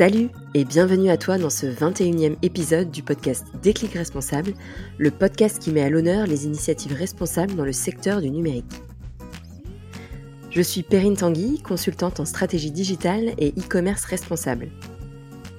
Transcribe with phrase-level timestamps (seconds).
[0.00, 4.54] Salut et bienvenue à toi dans ce 21e épisode du podcast Déclic Responsable,
[4.96, 8.80] le podcast qui met à l'honneur les initiatives responsables dans le secteur du numérique.
[10.48, 14.70] Je suis Perrine Tanguy, consultante en stratégie digitale et e-commerce responsable.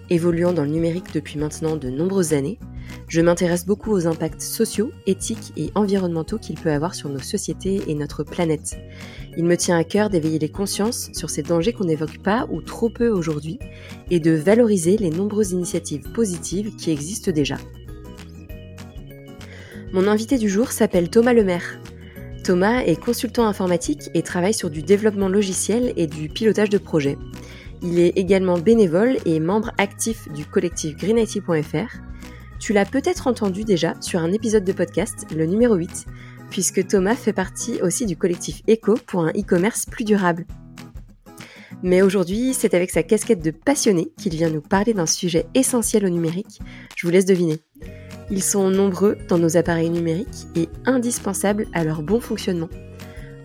[0.09, 2.57] Évoluant dans le numérique depuis maintenant de nombreuses années,
[3.11, 7.81] je m'intéresse beaucoup aux impacts sociaux, éthiques et environnementaux qu'il peut avoir sur nos sociétés
[7.87, 8.77] et notre planète.
[9.35, 12.61] Il me tient à cœur d'éveiller les consciences sur ces dangers qu'on n'évoque pas ou
[12.61, 13.59] trop peu aujourd'hui
[14.11, 17.57] et de valoriser les nombreuses initiatives positives qui existent déjà.
[19.91, 21.81] Mon invité du jour s'appelle Thomas Lemaire.
[22.45, 27.17] Thomas est consultant informatique et travaille sur du développement logiciel et du pilotage de projets.
[27.81, 32.10] Il est également bénévole et membre actif du collectif greenIT.fr
[32.61, 36.05] tu l'as peut-être entendu déjà sur un épisode de podcast, le numéro 8,
[36.51, 40.45] puisque Thomas fait partie aussi du collectif Eco pour un e-commerce plus durable.
[41.81, 46.05] Mais aujourd'hui, c'est avec sa casquette de passionné qu'il vient nous parler d'un sujet essentiel
[46.05, 46.59] au numérique.
[46.95, 47.57] Je vous laisse deviner.
[48.29, 52.69] Ils sont nombreux dans nos appareils numériques et indispensables à leur bon fonctionnement.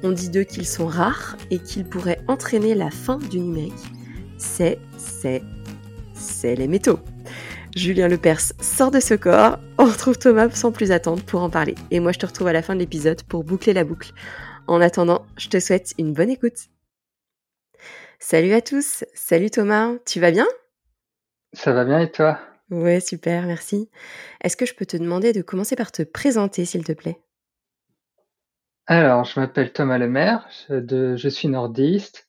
[0.02, 3.72] On dit d'eux qu'ils sont rares et qu'ils pourraient entraîner la fin du numérique.
[4.36, 5.42] C'est, c'est,
[6.12, 6.98] c'est les métaux.
[7.76, 9.58] Julien Lepers sort de ce corps.
[9.76, 11.74] On retrouve Thomas sans plus attendre pour en parler.
[11.90, 14.12] Et moi, je te retrouve à la fin de l'épisode pour boucler la boucle.
[14.66, 16.70] En attendant, je te souhaite une bonne écoute.
[18.18, 19.04] Salut à tous.
[19.12, 19.92] Salut Thomas.
[20.06, 20.46] Tu vas bien?
[21.52, 22.40] Ça va bien et toi?
[22.70, 23.90] Ouais, super, merci.
[24.40, 27.20] Est-ce que je peux te demander de commencer par te présenter, s'il te plaît?
[28.86, 32.25] Alors, je m'appelle Thomas Lemaire, je suis nordiste,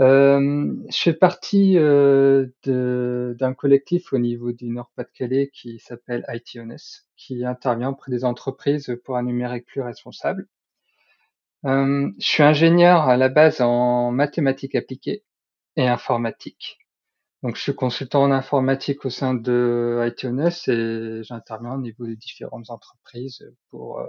[0.00, 7.44] euh, je fais partie euh, d'un collectif au niveau du Nord-Pas-de-Calais qui s'appelle ITONS, qui
[7.44, 10.46] intervient auprès des entreprises pour un numérique plus responsable.
[11.64, 15.24] Euh, je suis ingénieur à la base en mathématiques appliquées
[15.76, 16.78] et informatique.
[17.42, 22.16] Donc, je suis consultant en informatique au sein de ITONS et j'interviens au niveau des
[22.16, 24.00] différentes entreprises pour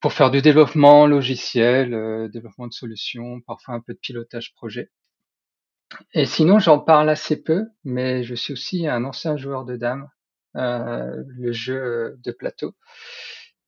[0.00, 4.90] pour faire du développement logiciel, euh, développement de solutions, parfois un peu de pilotage projet.
[6.14, 10.08] Et sinon, j'en parle assez peu, mais je suis aussi un ancien joueur de dames,
[10.56, 12.74] euh, le jeu de plateau.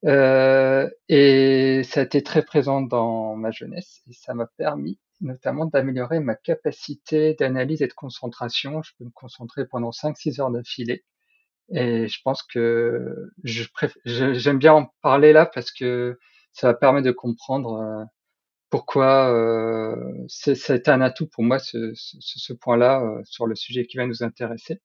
[0.05, 5.67] Euh, et ça a été très présent dans ma jeunesse et ça m'a permis notamment
[5.67, 8.83] d'améliorer ma capacité d'analyse et de concentration.
[8.83, 11.05] Je peux me concentrer pendant 5-6 heures d'affilée
[11.71, 13.31] et je pense que
[14.05, 16.19] j'aime bien en parler là parce que
[16.53, 18.05] ça va permettre de comprendre euh,
[18.71, 19.97] pourquoi euh,
[20.29, 24.81] c'est un atout pour moi ce, point-là euh, sur le sujet qui va nous intéresser.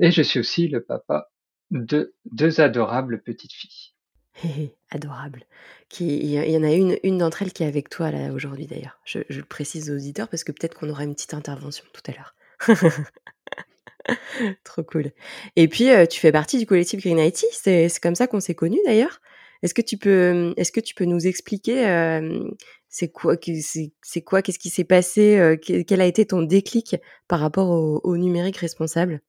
[0.00, 1.30] Et je suis aussi le papa
[1.70, 3.92] de deux adorables petites filles.
[4.90, 5.44] Adorable.
[5.88, 8.66] Qui, il y en a une, une d'entre elles qui est avec toi là aujourd'hui
[8.66, 9.00] d'ailleurs.
[9.04, 12.12] Je, le précise aux auditeurs parce que peut-être qu'on aura une petite intervention tout à
[12.12, 12.34] l'heure.
[14.64, 15.12] Trop cool.
[15.56, 17.44] Et puis, euh, tu fais partie du collectif Green IT.
[17.52, 19.20] C'est comme ça qu'on s'est connus d'ailleurs.
[19.62, 22.48] Est-ce que tu peux, est-ce que tu peux nous expliquer euh,
[22.88, 26.96] c'est quoi, c'est qu'est-ce qui s'est passé, euh, quel a été ton déclic
[27.26, 29.20] par rapport au, numérique responsable?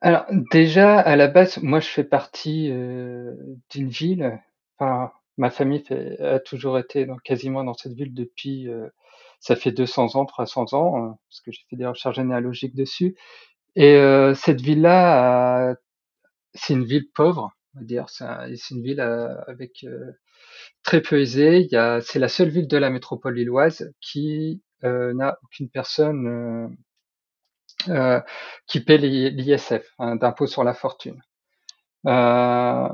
[0.00, 3.34] Alors déjà à la base, moi je fais partie euh,
[3.70, 4.40] d'une ville.
[4.78, 5.84] Ma famille
[6.20, 8.68] a toujours été quasiment dans cette ville depuis
[9.40, 13.16] ça fait 200 ans, 300 ans, euh, parce que j'ai fait des recherches généalogiques dessus.
[13.76, 15.74] Et euh, cette ville-là,
[16.54, 18.06] c'est une ville pauvre, on va dire.
[18.08, 18.24] C'est
[18.70, 19.84] une ville euh, avec
[20.82, 21.68] très peu aisée.
[22.02, 26.76] C'est la seule ville de la métropole lilloise qui n'a aucune personne
[27.88, 28.20] euh,
[28.66, 31.20] qui paie l'ISF, hein, d'impôt sur la fortune.
[32.06, 32.88] Euh,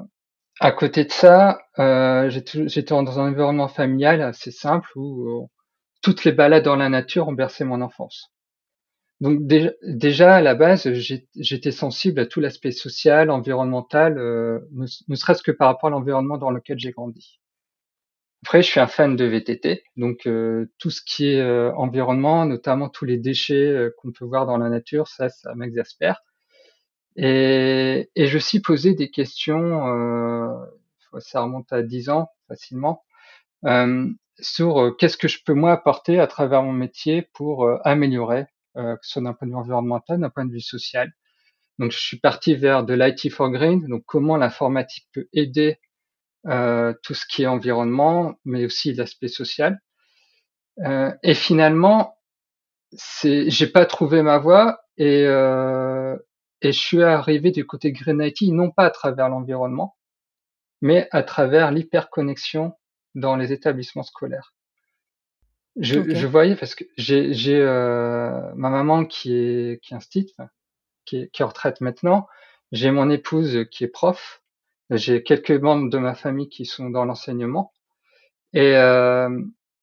[0.60, 5.50] à côté de ça, euh, j'étais dans un environnement familial assez simple où
[6.06, 8.32] toutes les balades dans la nature ont bercé mon enfance.
[9.20, 10.88] Donc déjà, à la base,
[11.34, 16.38] j'étais sensible à tout l'aspect social, environnemental, euh, ne, serait-ce que par rapport à l'environnement
[16.38, 17.40] dans lequel j'ai grandi.
[18.44, 22.46] Après, je suis un fan de VTT, donc euh, tout ce qui est euh, environnement,
[22.46, 26.22] notamment tous les déchets qu'on peut voir dans la nature, ça, ça m'exaspère.
[27.16, 29.80] Et, et je suis posé des questions,
[31.18, 33.02] ça remonte à 10 ans facilement,
[34.40, 38.46] sur euh, qu'est-ce que je peux moi apporter à travers mon métier pour euh, améliorer,
[38.76, 41.12] euh, que ce soit d'un point de vue environnemental, d'un point de vue social.
[41.78, 45.78] Donc je suis parti vers de l'IT for Green, donc comment l'informatique peut aider
[47.02, 49.80] tout ce qui est environnement, mais aussi l'aspect social.
[51.24, 52.16] Et finalement,
[52.92, 56.16] c'est, j'ai pas trouvé ma voie et, euh,
[56.62, 59.96] et je suis arrivé du côté Green IT non pas à travers l'environnement,
[60.80, 62.74] mais à travers l'hyperconnexion
[63.16, 64.54] dans les établissements scolaires.
[65.78, 70.34] Je, je voyais parce que j'ai j'ai euh, ma maman qui est qui est instite,
[71.04, 72.28] qui est qui est en retraite maintenant.
[72.72, 74.42] J'ai mon épouse qui est prof.
[74.90, 77.72] J'ai quelques membres de ma famille qui sont dans l'enseignement.
[78.54, 79.28] Et euh,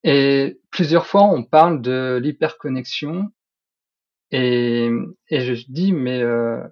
[0.03, 3.31] et plusieurs fois on parle de l'hyperconnexion
[4.31, 4.89] et
[5.29, 6.63] et je dis mais euh,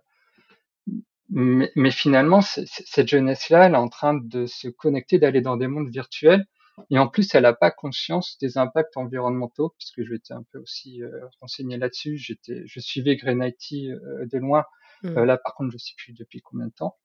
[1.32, 5.68] mais, mais finalement cette jeunesse-là elle est en train de se connecter, d'aller dans des
[5.68, 6.46] mondes virtuels
[6.90, 10.60] et en plus, elle n'a pas conscience des impacts environnementaux, puisque je m'étais un peu
[10.60, 12.18] aussi euh, renseigné là-dessus.
[12.18, 14.66] J'étais, je suivais Green IT euh, de loin.
[15.04, 15.18] Mmh.
[15.18, 16.98] Euh, là, par contre, je sais plus depuis combien de temps.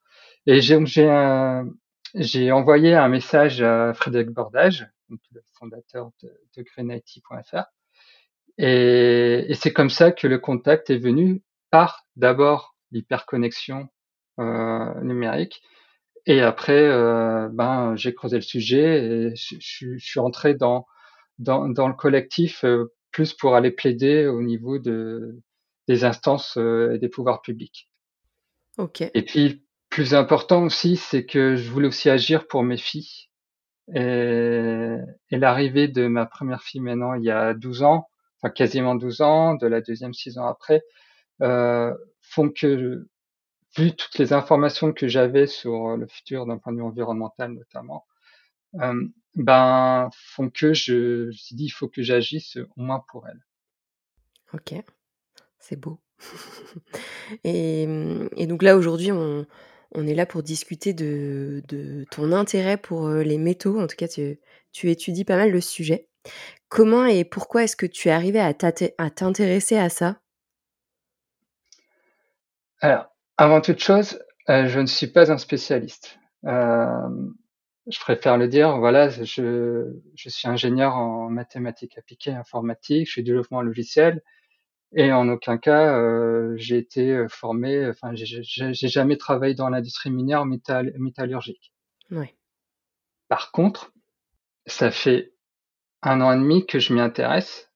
[0.46, 0.78] Et j'ai,
[2.14, 7.64] j'ai, envoyé un message à Frédéric Bordage, donc le fondateur de, de greenIT.fr.
[8.58, 13.88] Et, et c'est comme ça que le contact est venu par d'abord l'hyperconnexion
[14.38, 15.62] numérique
[16.26, 20.86] et après, euh, ben, j'ai creusé le sujet et je, je- je suis entré dans,
[21.38, 25.40] dans, dans le collectif euh, plus pour aller plaider au niveau de,
[25.86, 27.88] des instances euh, et des pouvoirs publics.
[28.76, 29.02] OK.
[29.02, 33.28] Et puis, plus important aussi, c'est que je voulais aussi agir pour mes filles.
[33.94, 34.96] Et,
[35.30, 38.08] et l'arrivée de ma première fille maintenant, il y a 12 ans,
[38.42, 40.82] enfin quasiment 12 ans, de la deuxième 6 ans après,
[41.42, 43.06] euh, font que
[43.76, 48.06] vu toutes les informations que j'avais sur le futur d'un point de vue environnemental notamment,
[48.80, 53.04] euh, ben font que je, je me suis dit il faut que j'agisse au moins
[53.08, 53.40] pour elle.
[54.52, 54.74] OK.
[55.58, 56.00] C'est beau.
[57.44, 57.82] Et,
[58.36, 59.46] et donc là, aujourd'hui, on,
[59.92, 63.80] on est là pour discuter de, de ton intérêt pour euh, les métaux.
[63.80, 64.38] En tout cas, tu,
[64.72, 66.08] tu étudies pas mal le sujet.
[66.68, 70.20] Comment et pourquoi est-ce que tu es arrivé à t'intéresser à ça?
[72.80, 74.18] Alors, avant toute chose,
[74.48, 76.18] euh, je ne suis pas un spécialiste.
[76.46, 77.08] Euh,
[77.88, 78.78] je préfère le dire.
[78.78, 84.22] Voilà, je, je suis ingénieur en mathématiques appliquées, informatique, je suis développement logiciel,
[84.94, 87.88] et en aucun cas euh, j'ai été formé.
[87.88, 91.72] Enfin, j'ai j'ai- j'ai jamais travaillé dans l'industrie minière métal, métallurgique.
[93.28, 93.92] Par contre,
[94.66, 95.34] ça fait
[96.02, 97.72] un an et demi que je m'y intéresse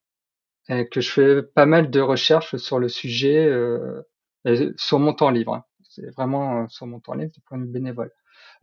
[0.69, 4.03] et que je fais pas mal de recherches sur le sujet euh,
[4.45, 5.55] et sur mon temps libre.
[5.55, 5.65] hein.
[5.89, 8.11] C'est vraiment euh, sur mon temps libre du point de vue bénévole.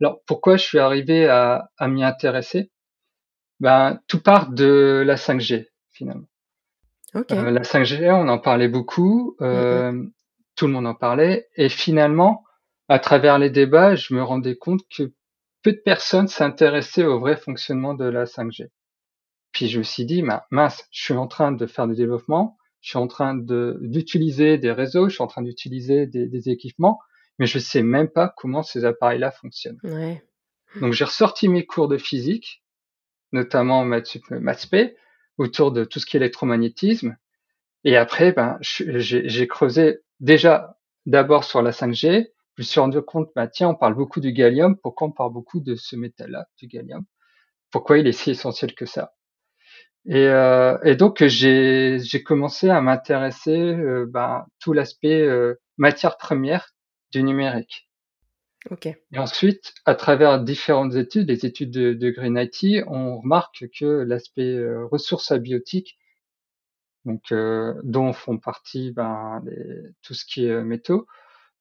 [0.01, 2.71] Alors pourquoi je suis arrivé à, à m'y intéresser?
[3.59, 6.27] Ben tout part de la 5G finalement.
[7.13, 7.33] Ok.
[7.33, 9.83] Euh, la 5G, on en parlait beaucoup, Mm, mm.
[9.91, 10.03] euh,
[10.55, 12.43] tout le monde en parlait, et finalement,
[12.87, 15.13] à travers les débats, je me rendais compte que
[15.63, 18.69] peu de personnes s'intéressaient au vrai fonctionnement de la 5G.
[19.53, 22.57] Puis je me suis dit, bah, mince, je suis en train de faire du développement,
[22.81, 26.49] je suis en train de d'utiliser des réseaux, je suis en train d'utiliser des, des
[26.49, 26.99] équipements,
[27.37, 29.79] mais je sais même pas comment ces appareils-là fonctionnent.
[29.83, 30.23] Ouais.
[30.75, 32.63] Donc j'ai ressorti mes cours de physique,
[33.31, 34.69] notamment maths maths
[35.37, 37.17] autour de tout ce qui est électromagnétisme.
[37.83, 42.27] Et après, ben, j'ai j'ai creusé déjà d'abord sur la 5G.
[42.57, 44.77] Je me suis rendu compte, bah, tiens, on parle beaucoup du gallium.
[44.77, 47.05] Pourquoi on parle beaucoup de ce métal-là, du gallium?
[47.71, 49.13] Pourquoi il est si essentiel que ça?
[50.05, 56.73] Et, euh, et donc j'ai commencé à m'intéresser euh, ben, tout l'aspect euh, matière première
[57.11, 57.89] du numérique.
[58.71, 58.87] Ok.
[58.87, 63.85] Et ensuite, à travers différentes études, les études de, de Green IT, on remarque que
[63.85, 65.97] l'aspect euh, ressources abiotiques,
[67.05, 71.07] donc euh, dont font partie ben, les, tout ce qui est métaux,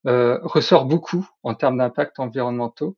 [0.06, 2.96] euh, ressort beaucoup en termes d'impact environnementaux.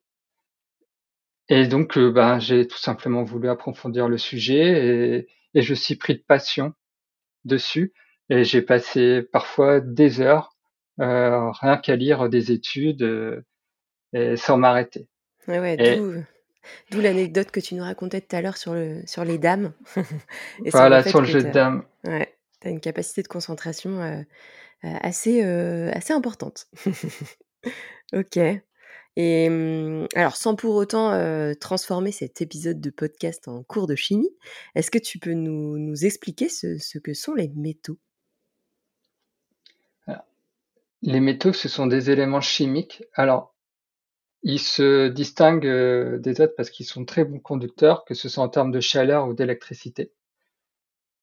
[1.49, 6.15] Et donc, euh, ben, j'ai tout simplement voulu approfondir le sujet et, je suis pris
[6.15, 6.73] de passion
[7.45, 7.93] dessus.
[8.29, 10.55] Et j'ai passé parfois des heures
[10.99, 13.41] euh, rien qu'à lire des études euh,
[14.13, 15.07] et sans m'arrêter.
[15.47, 15.99] Ouais, ouais, Et
[16.91, 19.73] d'où, l'anecdote que tu nous racontais tout à l'heure sur, le, sur les dames.
[19.95, 21.83] Et sur le voilà, sur le jeu de dames.
[22.03, 24.21] Ouais, tu as une capacité de concentration euh,
[24.83, 26.67] assez, assez importante.
[28.13, 28.39] ok.
[29.17, 31.11] Et hum, alors, sans pour autant
[31.59, 34.31] transformer cet épisode de podcast en cours de chimie,
[34.75, 37.97] est-ce que tu peux nous, expliquer ce, que sont les métaux?
[41.03, 43.03] Les métaux, ce sont des éléments chimiques.
[43.15, 43.55] Alors,
[44.43, 48.49] ils se distinguent des autres parce qu'ils sont très bons conducteurs, que ce soit en
[48.49, 50.11] termes de chaleur ou d'électricité.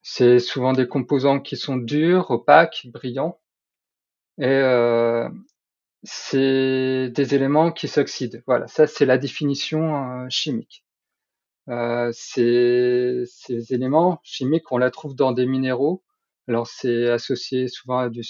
[0.02, 3.40] C'est souvent des composants qui sont durs, opaques, brillants,
[4.38, 5.28] et euh,
[6.05, 8.43] c'est des éléments qui s'oxydent.
[8.47, 10.85] Voilà, ça c'est la définition euh, chimique.
[11.69, 13.25] Euh, ces,
[13.71, 16.02] éléments chimiques, on la trouve dans des minéraux.
[16.49, 18.23] Alors c'est associé souvent à, du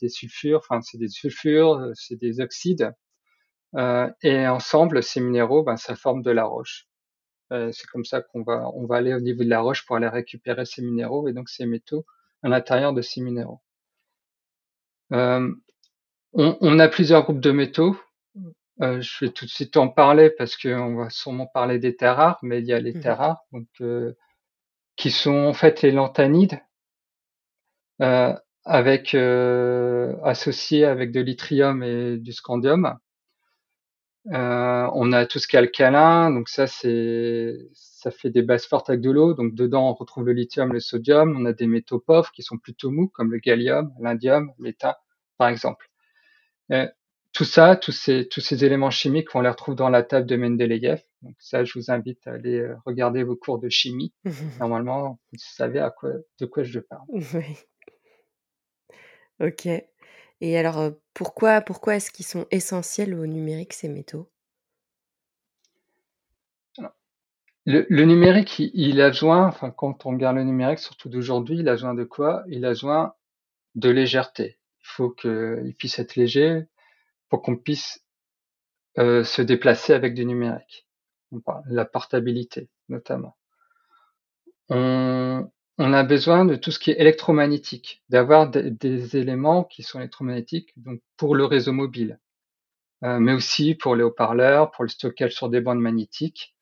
[0.00, 2.92] des sulfures, enfin c'est des sulfures, euh, c'est des oxydes.
[4.22, 6.88] Et ensemble, ces minéraux, ben, ça forme de la roche.
[7.50, 10.08] C'est comme ça qu'on va, on va aller au niveau de la roche pour aller
[10.08, 12.06] récupérer ces minéraux et donc ces métaux
[12.42, 13.60] à l'intérieur de ces minéraux.
[16.36, 17.98] On, on, a plusieurs groupes de métaux.
[18.82, 22.16] Euh, je vais tout de suite en parler parce qu'on va sûrement parler des terres
[22.16, 24.12] rares, mais il y a les mmh terres rares, donc euh,
[24.96, 26.60] qui sont en fait les lanthanides,
[28.02, 32.98] euh, avec associés avec de l'yttrium et du scandium.
[34.32, 38.66] Euh, on a tout ce qui est alcalin, donc ça c'est ça fait des bases
[38.66, 39.34] fortes avec de l'eau.
[39.34, 41.36] Donc dedans on retrouve le lithium, le sodium.
[41.38, 44.96] On a des métaux pauvres qui sont plutôt mous comme le gallium, l'indium, l'étain,
[45.38, 45.88] par exemple.
[46.72, 46.88] Euh,
[47.32, 50.36] tout ça, tous ces tous ces éléments chimiques, on les retrouve dans la table de
[50.36, 51.02] Mendeleïev.
[51.22, 54.12] Donc ça, je vous invite à aller euh, regarder vos cours de chimie.
[54.58, 57.06] Normalement, vous savez à quoi de quoi je parle.
[57.08, 57.56] Oui.
[59.40, 59.68] Ok.
[60.40, 64.30] Et alors, pourquoi pourquoi est-ce qu'ils sont essentiels au numérique, ces métaux?
[67.66, 71.72] le numérique, il a besoin enfin, quand on regarde le numérique, surtout d'aujourd'hui, il a
[71.72, 72.44] besoin de quoi?
[72.48, 73.14] Il a besoin
[73.74, 74.55] de légèreté.
[74.86, 76.64] Il faut qu'il puisse être léger
[77.28, 78.02] pour qu'on puisse,
[78.96, 80.86] se déplacer avec du numérique.
[81.66, 83.36] La portabilité, notamment.
[84.70, 89.98] On on a besoin de tout ce qui est électromagnétique, d'avoir des, éléments qui sont
[89.98, 92.18] électromagnétiques donc pour le réseau mobile,
[93.04, 96.54] euh, mais aussi pour les haut-parleurs, pour le stockage sur des bandes magnétiques.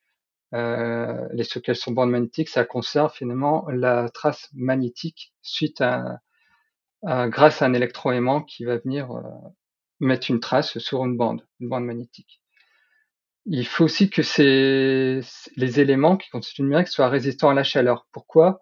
[0.52, 6.20] Euh, les stockages sur bandes magnétiques, ça conserve finalement la trace magnétique suite à,
[7.04, 9.22] grâce à un électroaimant qui va venir euh,
[10.00, 12.40] mettre une trace sur une bande, une bande magnétique.
[13.46, 15.20] Il faut aussi que ces,
[15.56, 18.06] les éléments qui constituent le numérique soient résistants à la chaleur.
[18.10, 18.60] Pourquoi?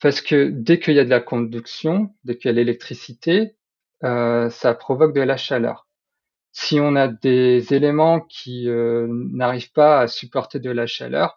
[0.00, 3.56] Parce que dès qu'il y a de la conduction, dès qu'il y a l'électricité,
[4.04, 5.86] euh, ça provoque de la chaleur.
[6.52, 11.36] Si on a des éléments qui euh, n'arrivent pas à supporter de la chaleur,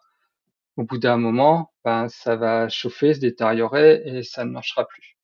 [0.76, 5.18] au bout d'un moment, ben, ça va chauffer, se détériorer et ça ne marchera plus.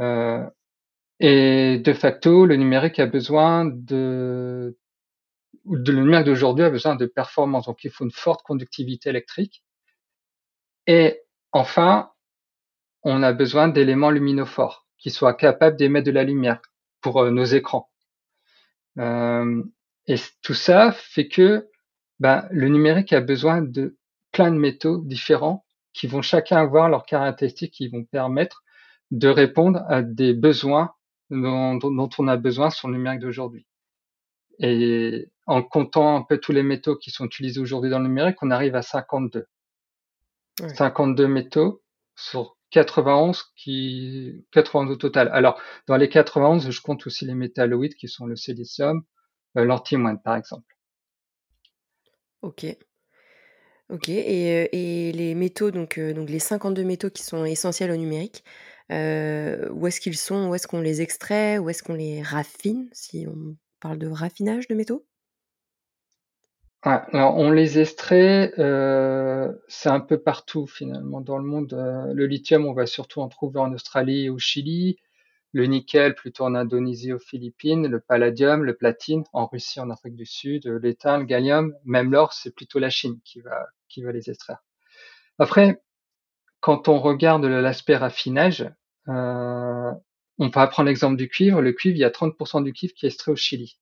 [0.00, 0.48] Euh,
[1.20, 4.78] et de facto, le numérique a besoin de,
[5.66, 7.66] de le numérique d'aujourd'hui a besoin de performance.
[7.66, 9.62] Donc, il faut une forte conductivité électrique.
[10.86, 11.20] Et
[11.52, 12.10] enfin,
[13.02, 16.60] on a besoin d'éléments luminophores qui soient capables d'émettre de la lumière
[17.00, 17.90] pour euh, nos écrans.
[18.98, 19.62] Euh,
[20.06, 21.68] et tout ça fait que
[22.18, 23.96] ben, le numérique a besoin de
[24.32, 28.62] plein de métaux différents qui vont chacun avoir leurs caractéristiques qui vont permettre
[29.10, 30.94] de répondre à des besoins
[31.30, 33.66] dont, on a besoin sur le numérique d'aujourd'hui.
[34.58, 38.42] Et en comptant un peu tous les métaux qui sont utilisés aujourd'hui dans le numérique,
[38.42, 39.46] on arrive à 52.
[40.74, 41.82] 52 métaux
[42.14, 45.30] sur 91 qui 91 au total.
[45.32, 49.02] Alors dans les 91, je compte aussi les métalloïdes qui sont le silicium,
[49.56, 50.76] euh, l'antimoine par exemple.
[52.42, 52.66] Ok.
[53.90, 54.08] Ok.
[54.08, 57.96] Et, euh, et les métaux, donc, euh, donc les 52 métaux qui sont essentiels au
[57.96, 58.44] numérique,
[58.90, 63.26] où est-ce qu'ils sont Où est-ce qu'on les extrait Où est-ce qu'on les raffine Si
[63.28, 65.06] on parle de raffinage de métaux?
[66.82, 71.74] Alors on les extrait, euh, c'est un peu partout finalement dans le monde.
[71.74, 74.96] Euh, le lithium, on va surtout en trouver en Australie et au Chili.
[75.52, 77.86] Le nickel, plutôt en Indonésie, aux Philippines.
[77.86, 80.66] Le palladium, le platine, en Russie, en Afrique du Sud.
[80.82, 84.62] L'étain, le gallium, même l'or, c'est plutôt la Chine qui va, qui va les extraire.
[85.38, 85.82] Après,
[86.60, 88.70] quand on regarde l'aspect raffinage, euh,
[89.06, 91.60] on va prendre l'exemple du cuivre.
[91.60, 93.78] Le cuivre, il y a 30% du cuivre qui est extrait au Chili.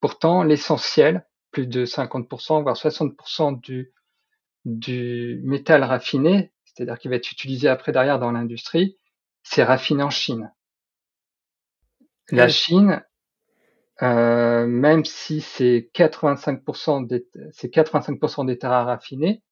[0.00, 3.92] Pourtant, l'essentiel, plus de 50%, voire 60% du,
[4.64, 8.98] du métal raffiné, c'est-à-dire qui va être utilisé après derrière dans l'industrie,
[9.42, 10.52] c'est raffiné en Chine.
[12.30, 13.02] La Chine,
[14.02, 19.42] euh, même si c'est 85% des, c'est 85% des terres à raffiner,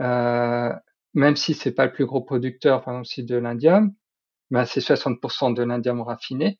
[0.00, 0.72] euh,
[1.14, 3.94] même si c'est pas le plus gros producteur, par exemple, de l'indium,
[4.52, 6.58] ben c'est 60% de l'indium raffiné.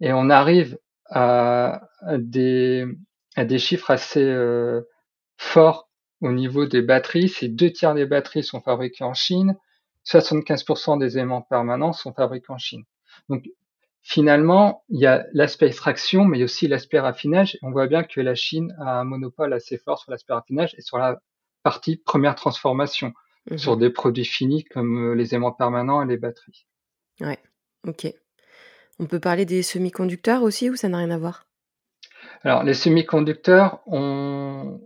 [0.00, 1.80] Et on arrive à
[2.12, 2.84] des,
[3.36, 4.82] à des chiffres assez euh,
[5.38, 5.88] forts
[6.20, 7.30] au niveau des batteries.
[7.30, 9.56] C'est deux tiers des batteries sont fabriquées en Chine,
[10.06, 12.84] 75% des aimants permanents sont fabriqués en Chine.
[13.30, 13.48] Donc
[14.02, 17.58] finalement, il y a l'aspect extraction, mais il y a aussi l'aspect raffinage.
[17.62, 20.82] On voit bien que la Chine a un monopole assez fort sur l'aspect raffinage et
[20.82, 21.18] sur la
[21.62, 23.08] partie première transformation,
[23.50, 26.66] mmh sur des produits finis comme euh, les aimants permanents et les batteries.
[27.20, 27.38] Ouais,
[27.86, 28.12] ok.
[28.98, 31.46] On peut parler des semi-conducteurs aussi ou ça n'a rien à voir?
[32.42, 34.80] Alors, les semi-conducteurs, on...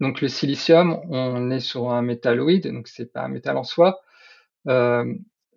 [0.00, 4.00] donc le silicium, on est sur un métalloïde, donc c'est pas un métal en soi.
[4.68, 5.04] Euh,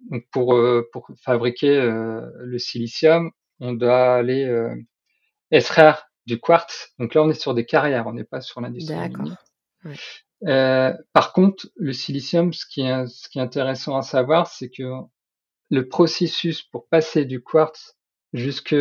[0.10, 4.50] donc pour, euh, pour fabriquer euh, le silicium, on doit aller
[5.52, 6.94] extraire du quartz.
[7.00, 8.96] Donc là, on est sur des carrières, on n'est pas sur l'industrie.
[8.96, 9.36] D'accord.
[11.14, 14.84] par contre, le silicium, ce qui est, ce qui est intéressant à savoir, c'est que
[15.72, 17.98] le processus pour passer du quartz
[18.34, 18.76] jusque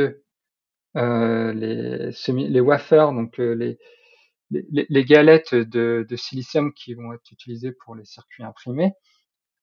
[0.96, 2.10] euh, les,
[2.48, 3.78] les wafers, donc euh, les,
[4.50, 8.92] les, les, galettes de, de, silicium qui vont être utilisées pour les circuits imprimés,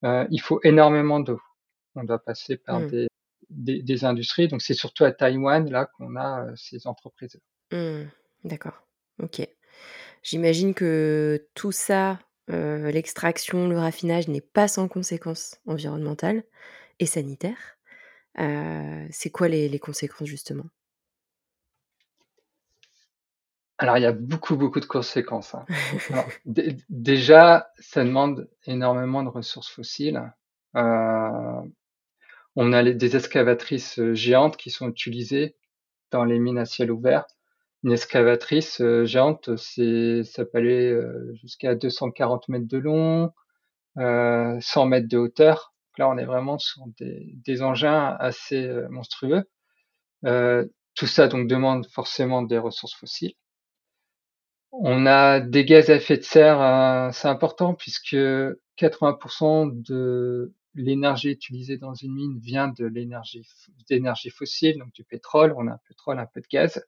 [0.05, 1.39] euh, il faut énormément d'eau.
[1.95, 2.87] On doit passer par mmh.
[2.87, 3.07] des,
[3.49, 4.47] des, des, industries.
[4.47, 7.37] Donc c'est surtout à Taïwan là qu'on a ces entreprises.
[7.73, 8.03] Mmh.
[8.45, 8.81] D'accord.
[9.21, 9.45] Ok.
[10.23, 16.43] J'imagine que tout ça, l'extraction, le raffinage n'est pas sans conséquences environnementales
[16.99, 17.77] et sanitaires.
[18.39, 20.65] Euh, c'est quoi les, les conséquences justement?
[23.79, 25.53] Alors, il y a beaucoup, beaucoup de conséquences.
[25.53, 25.65] Hein.
[26.89, 30.33] déjà, ça demande énormément de ressources fossiles.
[30.75, 31.61] Euh,
[32.55, 35.55] on a les, des excavatrices géantes qui sont utilisées
[36.09, 37.25] dans les mines à ciel ouvert.
[37.83, 43.31] Une excavatrice euh, géante, c'est, ça peut aller euh, jusqu'à 240 mètres de long,
[43.95, 45.73] 100 mètres de hauteur.
[45.97, 49.43] Là, on est vraiment sur des, engins assez monstrueux.
[50.23, 53.35] tout ça donc demande forcément des ressources fossiles.
[54.71, 58.15] On a des gaz à effet de serre, euh, c'est important puisque
[58.77, 63.47] 80% de l'énergie utilisée dans une mine vient de l'énergie
[63.89, 65.53] d'énergie fossile, donc du pétrole.
[65.57, 66.83] On a un pétrole, un peu de gaz.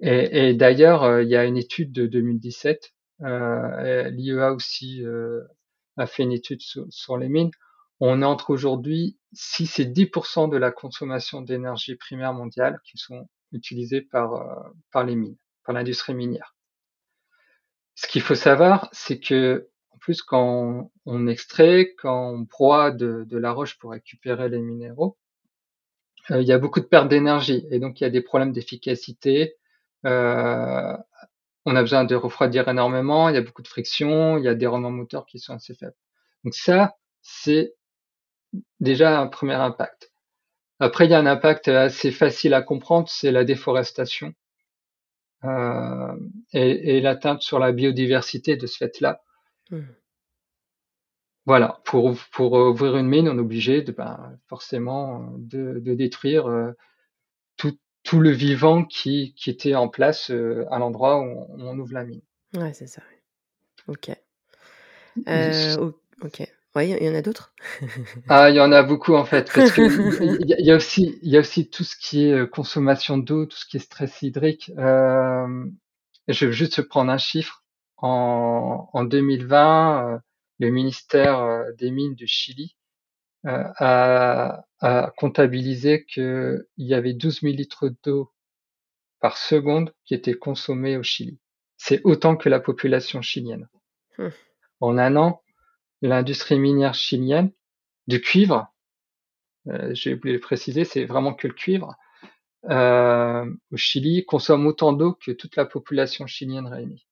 [0.00, 2.94] Et, d'ailleurs, euh, il y a une étude de 2017.
[3.22, 5.02] Euh, L'IEA aussi
[5.96, 7.50] a fait une étude sur, les mines.
[8.00, 14.02] On entre aujourd'hui 6 et 10% de la consommation d'énergie primaire mondiale qui sont utilisées
[14.02, 16.54] par, par les mines, par l'industrie minière.
[17.94, 23.24] Ce qu'il faut savoir, c'est que en plus quand on extrait, quand on broie de,
[23.26, 25.16] de la roche pour récupérer les minéraux,
[26.30, 28.52] euh, il y a beaucoup de pertes d'énergie et donc il y a des problèmes
[28.52, 29.56] d'efficacité.
[30.04, 30.96] Euh,
[31.64, 34.54] on a besoin de refroidir énormément, il y a beaucoup de friction, il y a
[34.54, 35.96] des rendements moteurs qui sont assez faibles.
[36.44, 37.74] Donc ça, c'est
[38.80, 40.12] déjà un premier impact.
[40.78, 44.34] Après, il y a un impact assez facile à comprendre, c'est la déforestation.
[45.44, 46.16] Euh,
[46.52, 49.22] et, et l'atteinte sur la biodiversité de ce fait-là.
[49.70, 49.80] Mmh.
[51.44, 56.48] Voilà, pour, pour ouvrir une mine, on est obligé de, ben, forcément de, de détruire
[56.48, 56.72] euh,
[57.56, 61.92] tout, tout, le vivant qui, qui était en place euh, à l'endroit où, on ouvre
[61.92, 62.22] la mine.
[62.54, 63.02] Ouais, c'est ça.
[63.86, 64.10] Ok.
[66.20, 66.42] Ok.
[66.76, 67.54] Oui, il y en a d'autres?
[68.28, 69.80] Ah, il y en a beaucoup en fait, parce que
[70.22, 73.46] il y, a aussi, il y a aussi tout ce qui est euh, consommation d'eau,
[73.46, 74.70] tout ce qui est stress hydrique.
[74.76, 75.64] Euh,
[76.28, 77.64] je vais juste prendre un chiffre.
[77.96, 80.18] En, en 2020, euh,
[80.58, 82.76] le ministère des Mines du Chili
[83.44, 88.30] a, a, comptabilisé qu'il y avait 12 000 litres d'eau
[89.20, 91.38] par seconde qui étaient consommés au Chili.
[91.78, 93.66] C'est autant que la population chilienne.
[94.18, 94.30] Hum.
[94.80, 95.42] En un an,
[96.02, 97.50] l'industrie minière chilienne
[98.06, 98.72] du cuivre,
[99.68, 101.96] euh, j'ai oublié de le préciser, c'est vraiment que le cuivre,
[102.70, 107.06] euh, au Chili, consomme autant d'eau que toute la population chilienne réunie.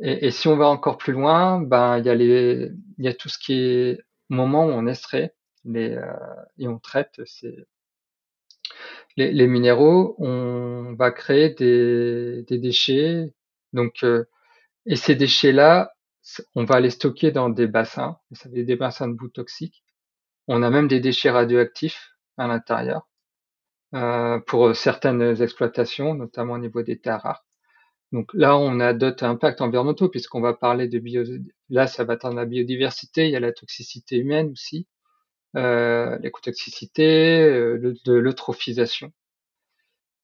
[0.00, 3.08] Et, et, si on va encore plus loin, ben il y a les, il y
[3.08, 6.12] a tout ce qui est moment où on extrait les euh,
[6.58, 7.66] et on traite ces
[9.16, 13.34] les, les, minéraux, on va créer des, des déchets.
[13.72, 14.24] Donc euh,
[14.88, 15.92] et ces déchets-là,
[16.54, 19.84] on va les stocker dans des bassins, des bassins de boue toxiques.
[20.48, 23.06] On a même des déchets radioactifs à l'intérieur
[23.94, 27.44] euh, pour certaines exploitations, notamment au niveau des terres rares.
[28.12, 31.22] Donc là, on a d'autres impacts environnementaux puisqu'on va parler de bio.
[31.68, 33.26] Là, ça va atteindre la biodiversité.
[33.26, 34.86] Il y a la toxicité humaine aussi,
[35.56, 39.12] euh, l'écotoxicité, euh, de l'eutrophisation.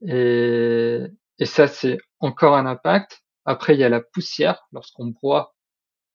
[0.07, 1.01] Et,
[1.39, 3.24] et ça, c'est encore un impact.
[3.45, 4.67] Après, il y a la poussière.
[4.73, 5.55] Lorsqu'on broie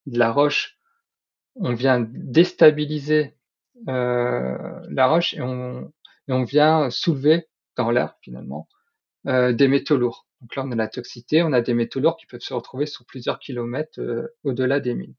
[0.06, 0.78] de la roche,
[1.56, 3.36] on vient déstabiliser
[3.88, 5.92] euh, la roche et on,
[6.28, 8.68] et on vient soulever dans l'air finalement
[9.28, 10.28] euh, des métaux lourds.
[10.42, 12.86] Donc là, on a la toxicité, on a des métaux lourds qui peuvent se retrouver
[12.86, 15.16] sur plusieurs kilomètres euh, au-delà des mines.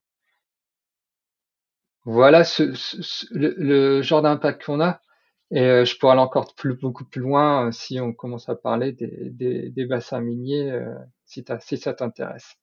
[2.04, 5.02] Voilà ce, ce, le, le, genre d'impact qu'on a.
[5.50, 8.92] Et euh, je pourrais aller encore beaucoup plus loin euh, si on commence à parler
[8.92, 10.94] des, bassins miniers, euh,
[11.26, 11.44] si,
[11.76, 12.54] ça t'intéresse.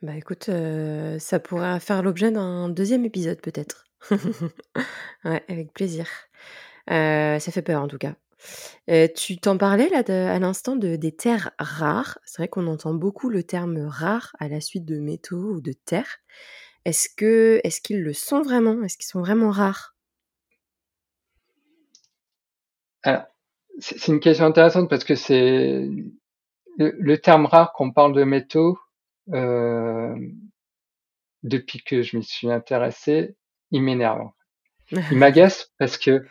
[0.00, 0.50] Bah écoute,
[1.18, 3.84] ça pourrait faire l'objet d'un deuxième épisode peut-être.
[5.24, 6.06] ouais, avec plaisir.
[6.88, 8.14] ça fait peur en tout cas.
[9.14, 12.18] tu t'en parlais à l'instant de, des terres rares.
[12.24, 15.72] C'est vrai qu'on entend beaucoup le terme rare à la suite de métaux ou de
[15.72, 16.18] terres.
[16.84, 17.08] Est-ce
[17.80, 18.82] qu'ils le sont vraiment?
[18.82, 19.91] Est-ce qu'ils sont vraiment rares?
[23.02, 23.24] Alors,
[23.78, 25.88] c'est une question intéressante parce que c'est
[26.78, 28.78] le, terme rare qu'on parle de métaux,
[29.32, 30.14] euh,
[31.42, 33.36] depuis que je m'y suis intéressé,
[33.70, 34.30] il m'énerve.
[34.90, 36.26] Il m'agace parce que,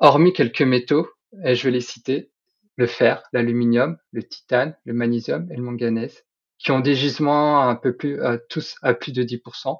[0.00, 1.08] hormis quelques métaux,
[1.44, 2.30] et je vais les citer,
[2.76, 6.24] le fer, l'aluminium, le titane, le magnésium et le manganèse,
[6.58, 9.78] qui ont des gisements un peu plus, euh, tous à plus de 10%.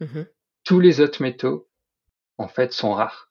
[0.00, 0.22] Mmh
[0.64, 1.68] Tous les autres métaux,
[2.38, 3.25] en fait, sont rares.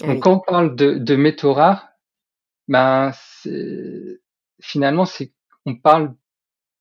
[0.00, 1.88] Donc, quand on parle de, de métaux rares,
[2.68, 3.12] ben,
[4.60, 5.32] finalement, c'est,
[5.66, 6.14] on parle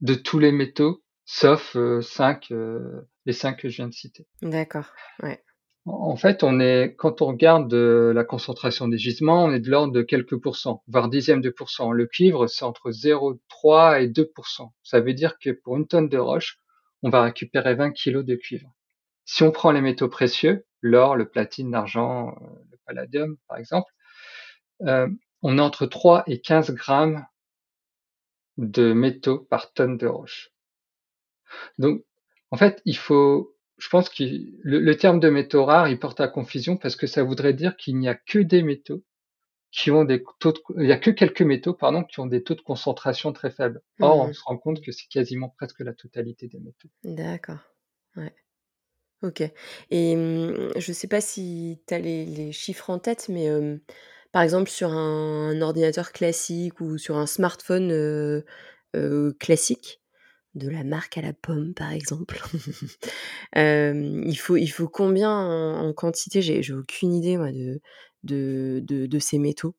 [0.02, 4.28] de tous les métaux, sauf euh, cinq, euh, les cinq que je viens de citer.
[4.42, 4.86] D'accord.
[5.22, 5.42] Ouais.
[5.86, 9.70] En fait, on est, quand on regarde euh, la concentration des gisements, on est de
[9.70, 11.92] l'ordre de quelques pourcents, voire dixièmes de pourcent.
[11.92, 16.18] Le cuivre, c'est entre 0,3 et 2% Ça veut dire que pour une tonne de
[16.18, 16.60] roche,
[17.02, 18.74] on va récupérer 20 kilos de cuivre.
[19.26, 22.36] Si on prend les métaux précieux, l'or, le platine, l'argent,
[22.86, 23.92] palladium, par exemple,
[24.82, 25.08] euh,
[25.42, 27.26] on a entre 3 et 15 grammes
[28.58, 30.52] de métaux par tonne de roche.
[31.78, 32.04] Donc,
[32.52, 34.24] en fait, il faut je pense que
[34.64, 37.98] le, terme de métaux rares, il porte à confusion parce que ça voudrait dire qu'il
[37.98, 39.04] n'y a que des métaux
[39.72, 42.54] qui ont des taux il y a que quelques métaux, pardon, qui ont des taux
[42.54, 43.82] de concentration très faibles.
[44.00, 44.34] Or, on mmh.
[44.34, 46.90] se rend compte que c'est quasiment presque la totalité des métaux.
[47.04, 47.60] D'accord.
[48.16, 48.34] Ouais.
[49.24, 49.42] Ok.
[49.90, 53.50] Et mmh, je ne sais pas si tu as les, chiffres en tête, mais
[54.32, 58.44] par exemple, sur un, ordinateur classique ou sur un smartphone
[59.40, 60.02] classique,
[60.56, 62.42] de la marque à la pomme, par exemple.
[63.56, 66.42] il, faut, il faut combien en, quantité?
[66.42, 67.82] J'ai j'ai aucune idée moi, de,
[68.24, 69.76] de, de, ces métaux.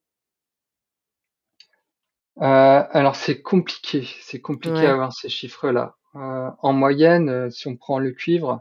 [2.39, 5.95] Euh, alors c'est compliqué, c'est compliqué à avoir ces chiffres-là.
[6.17, 8.61] Euh, en moyenne, euh, si on prend le cuivre,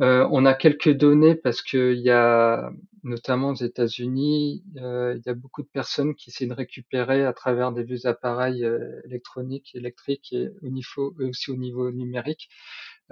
[0.00, 5.34] on a quelques données parce qu'il y a notamment aux États-Unis, euh, il y a
[5.34, 10.32] beaucoup de personnes qui essaient de récupérer à travers des vieux appareils euh, électroniques, électriques
[10.32, 12.48] et au niveau, aussi au niveau numérique,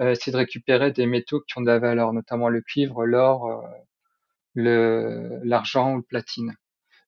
[0.01, 3.47] euh, essayer de récupérer des métaux qui ont de la valeur, notamment le cuivre, l'or,
[3.47, 3.67] euh,
[4.53, 6.53] le, l'argent ou le platine.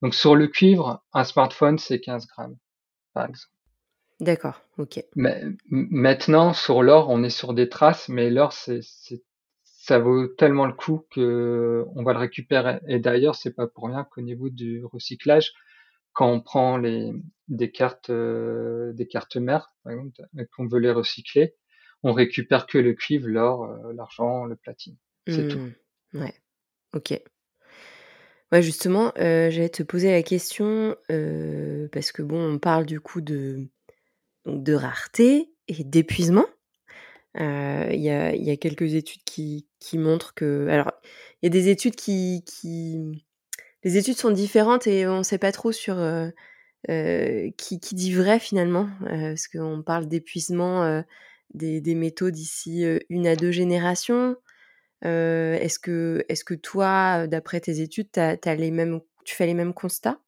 [0.01, 2.57] Donc sur le cuivre, un smartphone c'est 15 grammes,
[3.13, 3.53] par exemple.
[4.19, 5.03] D'accord, ok.
[5.15, 8.81] Mais, maintenant, sur l'or, on est sur des traces, mais l'or, c'est
[9.81, 12.79] ça vaut tellement le coup que on va le récupérer.
[12.87, 15.53] Et d'ailleurs, c'est pas pour rien qu'au niveau du recyclage,
[16.13, 17.11] quand on prend les
[17.47, 21.55] des cartes euh, des cartes mères, par exemple, et qu'on veut les recycler,
[22.03, 24.97] on récupère que le cuivre, l'or, euh, l'argent, le platine.
[25.27, 25.57] C'est tout.
[25.57, 26.21] Mmh.
[26.21, 26.33] Ouais.
[26.93, 27.19] Ok.
[28.51, 30.95] Ouais, justement, euh, j'allais te poser la question
[31.91, 33.67] parce que bon, on parle du coup de
[34.45, 36.45] de rareté et d'épuisement.
[37.35, 40.67] Il y a, quelques études qui, montrent que.
[40.69, 40.91] Alors,
[41.41, 43.25] il y a des études qui, qui.
[43.83, 45.95] Les études sont différentes et on ne sait pas trop sur
[46.87, 51.03] qui, dit vrai finalement, parce qu'on parle d'épuisement
[51.53, 54.35] des, des, métaux d'ici une à deux générations.
[55.03, 60.19] est-ce que, est que toi, d'après tes études, tu fais les mêmes constats?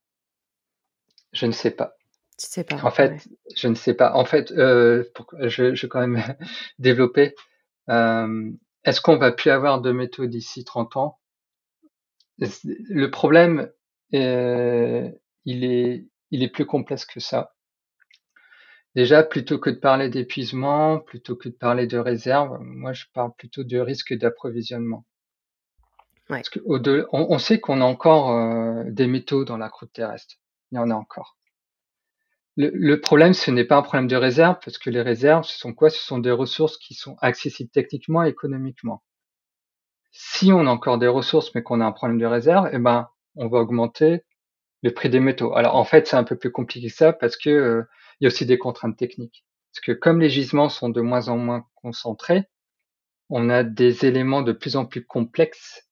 [1.33, 1.97] Je ne sais pas.
[2.37, 2.83] Tu sais pas.
[2.83, 4.13] En fait, je ne sais pas.
[4.13, 5.03] En fait, euh,
[5.41, 6.21] je, je vais quand même
[6.79, 7.35] développer.
[7.89, 8.51] Euh,
[8.83, 11.19] Est-ce qu'on va plus avoir de métaux d'ici 30 ans?
[12.39, 13.71] Le problème,
[14.13, 15.09] euh,
[15.45, 17.53] il, est, il est plus complexe que ça.
[18.95, 23.33] Déjà, plutôt que de parler d'épuisement, plutôt que de parler de réserve, moi je parle
[23.35, 25.05] plutôt de risque d'approvisionnement.
[26.29, 26.37] Ouais.
[26.37, 30.35] Parce que on, on, sait qu'on a encore euh, des métaux dans la croûte terrestre.
[30.71, 31.37] Il y en a encore.
[32.55, 35.73] Le, problème, ce n'est pas un problème de réserve, parce que les réserves, ce sont
[35.73, 35.89] quoi?
[35.89, 39.03] Ce sont des ressources qui sont accessibles techniquement et économiquement.
[40.11, 43.09] Si on a encore des ressources, mais qu'on a un problème de réserve, eh ben,
[43.35, 44.23] on va augmenter
[44.83, 45.55] le prix des métaux.
[45.55, 47.83] Alors en fait, c'est un peu plus compliqué que ça, parce que euh,
[48.19, 49.45] il y a aussi des contraintes techniques.
[49.73, 52.43] Parce que comme les gisements sont de moins en moins concentrés,
[53.29, 55.89] on a des éléments de plus en plus complexes,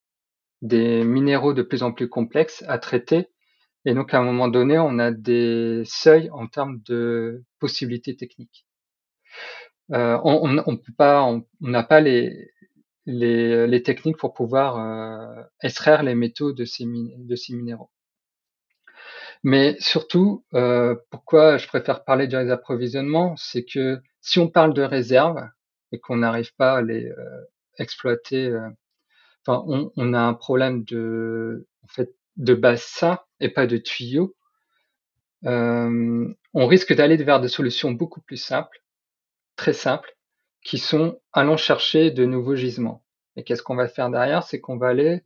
[0.60, 3.30] des minéraux de plus en plus complexes à traiter
[3.84, 8.66] et donc, à un moment donné, on a des seuils en termes de possibilités techniques.
[9.92, 12.50] Euh, on, on, peut pas, on n'a pas les,
[13.06, 17.90] les, les, techniques pour pouvoir euh, extraire les métaux de ces, de ces minéraux.
[19.42, 24.82] Mais surtout, euh, pourquoi je préfère parler des approvisionnements, c'est que si on parle de
[24.82, 25.48] réserves
[25.90, 27.42] et qu'on n'arrive pas à les euh,
[27.78, 28.68] exploiter, euh,
[29.44, 34.34] enfin, on, on, a un problème de, en fait, de bassin et pas de tuyaux,
[35.44, 38.82] euh, on risque d'aller vers des solutions beaucoup plus simples,
[39.56, 40.16] très simples,
[40.64, 43.04] qui sont allons chercher de nouveaux gisements.
[43.36, 44.42] Et qu'est-ce qu'on va faire derrière?
[44.44, 45.22] C'est qu'on va aller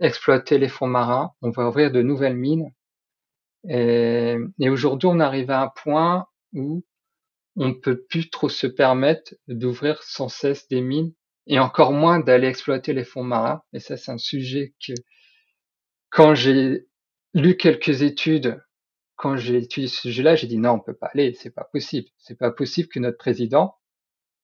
[0.00, 2.72] exploiter les fonds marins, on va ouvrir de nouvelles mines
[3.68, 6.84] Et, et aujourd'hui, on arrive à un point où
[7.56, 11.12] on peut plus trop se permettre d'ouvrir sans cesse des mines
[11.46, 13.62] et encore moins d'aller exploiter les fonds marins.
[13.72, 14.92] Et ça, c'est un sujet que,
[16.10, 16.86] quand j'ai
[17.34, 18.62] lu quelques études,
[19.16, 22.08] quand j'ai étudié ce sujet-là, j'ai dit non, on peut pas aller, c'est pas possible.
[22.18, 23.76] C'est pas possible que notre président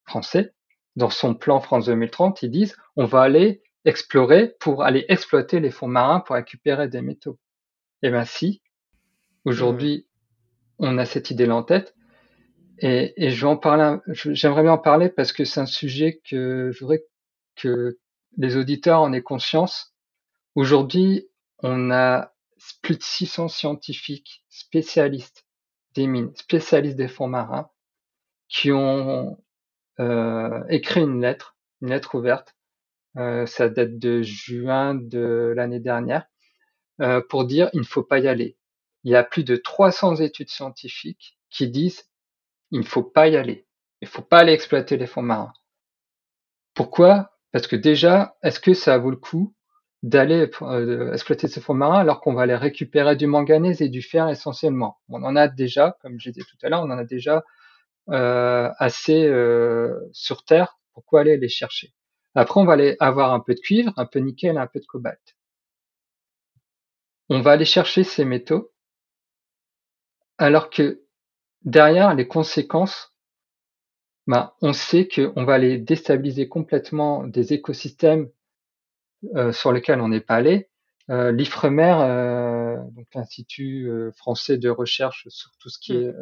[0.05, 0.55] français,
[0.97, 5.71] dans son plan France 2030, il dise on va aller explorer pour aller exploiter les
[5.71, 7.39] fonds marins pour récupérer des métaux.
[8.03, 8.63] Eh ben si,
[9.45, 10.07] aujourd'hui,
[10.79, 11.95] on a cette idée-là en tête.
[12.79, 16.21] Et, et je vais en parler, j'aimerais bien en parler parce que c'est un sujet
[16.29, 17.05] que je voudrais
[17.55, 17.99] que
[18.37, 19.95] les auditeurs en aient conscience.
[20.57, 21.29] Aujourd'hui,
[21.63, 22.35] on a
[22.83, 25.47] plus de 600 scientifiques spécialistes
[25.95, 27.71] des mines, spécialistes des fonds marins,
[28.49, 29.39] qui ont
[30.01, 32.55] euh, écrit une lettre, une lettre ouverte.
[33.17, 36.27] Euh, ça date de juin de l'année dernière,
[37.01, 38.57] euh, pour dire il ne faut pas y aller.
[39.05, 42.11] Il y a plus de 300 études scientifiques qui disent
[42.71, 43.67] il ne faut pas y aller.
[44.01, 45.53] Il ne faut pas aller exploiter les fonds marins.
[46.75, 47.39] Pourquoi?
[47.53, 49.55] Parce que déjà, est-ce que ça vaut le coup
[50.05, 54.03] d'aller euh, exploiter ces fonds marins alors qu'on va aller récupérer du manganèse et du
[54.03, 57.05] fer essentiellement On en a déjà, comme je disais tout à l'heure, on en a
[57.05, 57.45] déjà
[58.11, 60.79] euh, assez euh, sur Terre.
[60.93, 61.93] Pourquoi aller les chercher?
[62.35, 64.79] Après, on va aller avoir un peu de cuivre, un peu de nickel, un peu
[64.79, 65.37] de cobalt.
[67.31, 68.71] On va aller chercher ces métaux
[70.39, 71.05] alors que
[71.65, 73.15] Derrière les conséquences,
[74.27, 78.31] ben, on sait qu'on va aller déstabiliser complètement des écosystèmes
[79.35, 80.69] euh, sur lesquels on n'est pas allé.
[81.11, 86.03] Euh, L'IFREMER, euh, donc l'Institut euh, français de recherche sur tout ce qui mmh.
[86.03, 86.15] est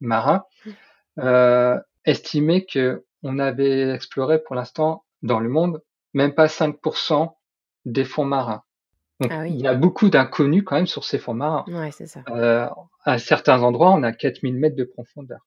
[0.00, 0.44] marin,
[1.18, 5.82] euh, estimait que on avait exploré pour l'instant dans le monde
[6.14, 7.34] même pas 5%
[7.84, 8.62] des fonds marins.
[9.20, 11.64] Donc, ah il y a beaucoup d'inconnus quand même sur ces fonds marins.
[11.66, 12.20] Ouais, c'est ça.
[12.28, 12.68] Euh,
[13.04, 15.40] à certains endroits, on a 4000 mètres de profondeur.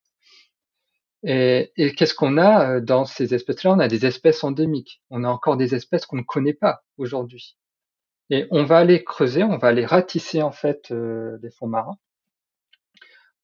[1.23, 3.73] Et, et qu'est-ce qu'on a euh, dans ces espèces-là?
[3.73, 5.01] On a des espèces endémiques.
[5.10, 7.57] On a encore des espèces qu'on ne connaît pas aujourd'hui.
[8.29, 11.97] Et on va aller creuser, on va aller ratisser en fait euh, des fonds marins.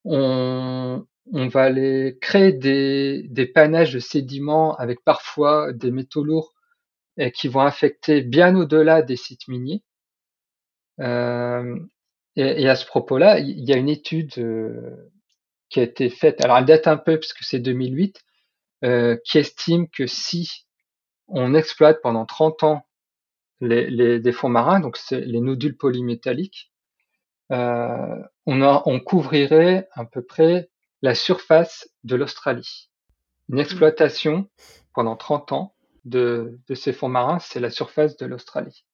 [0.05, 6.53] On, on va aller créer des, des panaches de sédiments avec parfois des métaux lourds
[7.17, 9.83] et qui vont affecter bien au-delà des sites miniers.
[10.99, 11.77] Euh,
[12.35, 15.11] et, et, à ce propos-là, il y a une étude euh,
[15.69, 18.23] qui a été faite, alors elle date un peu parce que c'est 2008,
[18.86, 20.65] euh, qui estime que si
[21.27, 22.86] on exploite pendant 30 ans
[23.60, 26.71] les, les, des fonds marins, donc les nodules polymétalliques,
[27.51, 30.69] euh, on, a, on couvrirait à peu près
[31.01, 32.89] la surface de l'Australie.
[33.49, 34.49] Une exploitation
[34.93, 35.75] pendant 30 ans
[36.06, 38.86] de, de ces fonds marins, c'est la surface de l'Australie.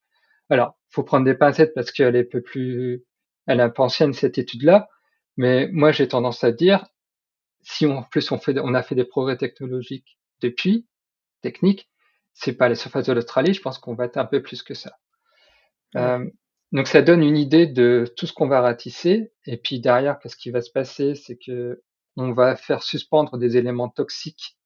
[0.50, 3.04] Alors, faut prendre des pincettes parce qu'elle est un peu plus,
[3.48, 4.88] elle est un peu ancienne cette étude-là,
[5.38, 6.86] mais moi j'ai tendance à dire,
[7.62, 10.88] si on, en plus on fait, on a fait des progrès technologiques depuis,
[11.42, 11.90] techniques,
[12.34, 14.74] c'est pas les surfaces de l'Australie, je pense qu'on va être un peu plus que
[14.74, 14.98] ça.
[15.96, 16.26] Euh,
[16.72, 20.36] donc ça donne une idée de tout ce qu'on va ratisser, et puis derrière, qu'est-ce
[20.36, 21.84] qui va se passer, c'est que
[22.16, 24.58] on va faire suspendre des éléments toxiques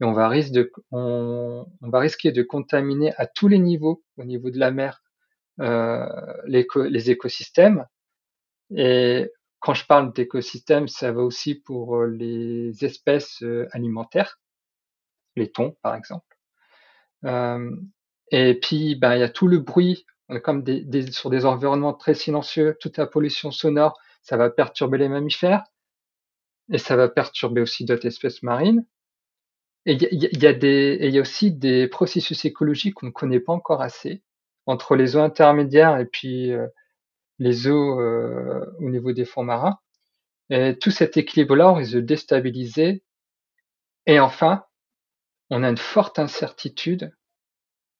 [0.00, 4.04] et on va, risque de, on, on va risquer de contaminer à tous les niveaux,
[4.18, 5.02] au niveau de la mer,
[5.60, 6.06] euh,
[6.46, 7.86] les, les, écosystèmes.
[8.74, 9.30] Et
[9.66, 14.38] quand je parle d'écosystèmes, ça va aussi pour euh, les espèces euh, alimentaires,
[15.34, 16.38] les thons par exemple.
[17.24, 17.74] Euh,
[18.30, 20.06] et puis, ben, il y a tout le bruit,
[20.44, 25.08] comme des, sur des environnements très silencieux, toute la pollution sonore, ça va perturber les
[25.08, 25.64] mammifères
[26.70, 28.86] et ça va perturber aussi d'autres espèces marines.
[29.84, 34.22] Et il y, a aussi des processus écologiques qu'on ne connaît pas encore assez,
[34.66, 36.52] entre les eaux intermédiaires et puis
[37.38, 39.78] les eaux euh, au niveau des fonds marins.
[40.50, 43.02] Et tout cet équilibre-là, on risque de déstabiliser.
[44.06, 44.64] Et enfin,
[45.50, 47.14] on a une forte incertitude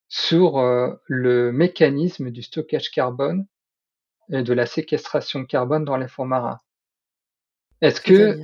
[0.09, 3.46] sur euh, le mécanisme du stockage carbone
[4.31, 6.59] et de la séquestration de carbone dans les fonds marins.
[7.81, 8.38] Est-ce que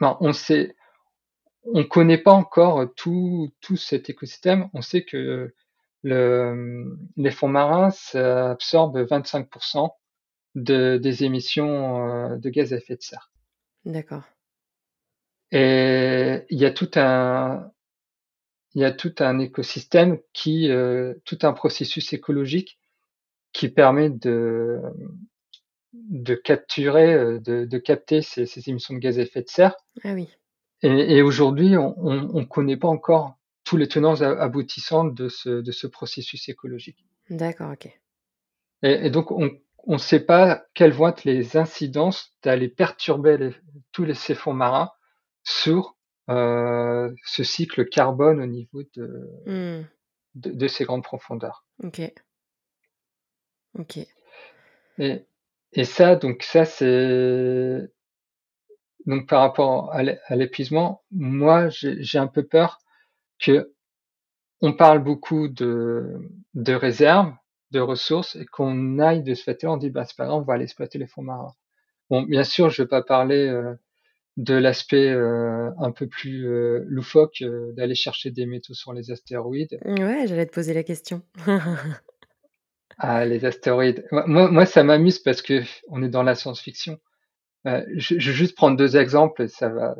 [0.00, 0.74] non, on sait,
[1.64, 4.70] on connaît pas encore tout, tout cet écosystème.
[4.72, 5.54] On sait que
[6.02, 9.90] le, les fonds marins ça absorbe 25%
[10.54, 13.30] de, des émissions euh, de gaz à effet de serre.
[13.84, 14.22] D'accord.
[15.52, 17.70] Et il y a tout un,
[18.74, 22.78] il y a tout un écosystème qui, euh, tout un processus écologique
[23.52, 24.80] qui permet de,
[25.92, 29.74] de capturer, euh, de, de capter ces, ces, émissions de gaz à effet de serre.
[30.04, 30.28] Ah oui.
[30.82, 31.94] Et, et aujourd'hui, on
[32.32, 33.36] ne connaît pas encore
[33.70, 37.06] tous les tenants aboutissants de ce, de ce processus écologique.
[37.28, 37.86] D'accord, ok.
[38.82, 39.48] Et, et, donc, on
[39.86, 43.52] ne sait pas quelles vont être les incidences d'aller perturber
[43.92, 44.90] tous les, ces fonds marins
[45.44, 45.96] sur
[46.30, 49.82] euh, ce cycle carbone au niveau hmm.
[50.34, 51.64] de, de, ces grandes profondeurs.
[51.84, 52.00] Ok.
[53.78, 53.98] Ok.
[54.98, 55.26] Et,
[55.74, 57.88] et ça, donc ça, c'est
[59.06, 62.80] donc par rapport à l'épuisement, moi, j'ai un peu peur
[63.40, 63.72] que
[64.60, 66.18] on parle beaucoup de,
[66.54, 67.32] de réserves,
[67.70, 70.44] de ressources, et qu'on aille de ce fait-là, on dit, bah, c'est pas grave, on
[70.44, 71.54] va aller exploiter les fonds marins.
[72.10, 73.74] Bon, bien sûr, je vais pas parler euh,
[74.36, 77.42] de l'aspect euh, un peu plus euh, loufoque
[77.76, 79.78] d'aller chercher des métaux sur les astéroïdes.
[79.84, 81.22] Ouais, j'allais te poser la question.
[82.98, 84.04] ah, les astéroïdes.
[84.10, 86.98] Moi, moi ça m'amuse parce que on est dans la science-fiction.
[87.64, 89.94] je, je, vais juste prendre deux exemples et ça va,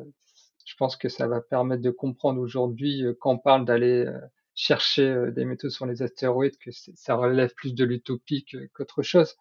[0.81, 4.07] pense que ça va permettre de comprendre aujourd'hui quand on parle d'aller
[4.55, 9.37] chercher des métaux sur les astéroïdes que ça relève plus de l'utopie qu'autre chose.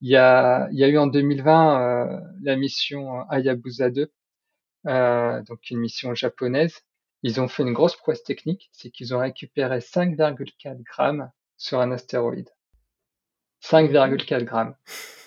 [0.00, 4.12] Il y a, il y a eu en 2020 euh, la mission Hayabusa 2,
[4.86, 6.82] euh, donc une mission japonaise.
[7.24, 11.90] Ils ont fait une grosse prouesse technique, c'est qu'ils ont récupéré 5,4 grammes sur un
[11.90, 12.50] astéroïde.
[13.64, 14.76] 5,4 grammes.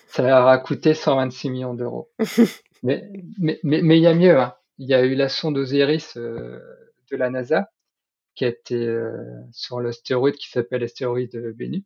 [0.08, 2.10] Ça leur a coûté 126 millions d'euros.
[2.84, 4.40] mais, mais, mais, mais, il y a mieux.
[4.40, 4.54] Hein.
[4.80, 6.60] Il y a eu la sonde Osiris euh,
[7.12, 7.70] de la NASA
[8.36, 11.84] qui été euh, sur l'astéroïde qui s'appelle l'astéroïde Bennu.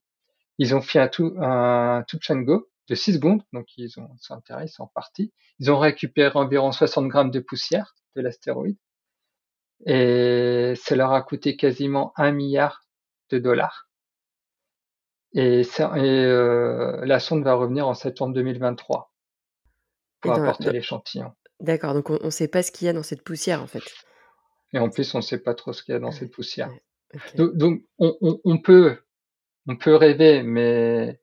[0.59, 4.15] Ils ont fait un, tout, un touch and go de 6 secondes, donc ils ont
[4.19, 5.33] sont ils sont partis.
[5.59, 8.77] Ils ont récupéré environ 60 grammes de poussière de l'astéroïde
[9.85, 12.85] et ça leur a coûté quasiment un milliard
[13.29, 13.89] de dollars.
[15.33, 19.11] Et, ça, et euh, la sonde va revenir en septembre 2023
[20.21, 21.33] pour apporter l'échantillon.
[21.63, 23.83] D'accord, donc on ne sait pas ce qu'il y a dans cette poussière en fait.
[24.73, 26.69] Et en plus, on ne sait pas trop ce qu'il y a dans cette poussière.
[27.35, 28.97] Donc, on, on, peut,
[29.67, 31.19] on peut rêver, mais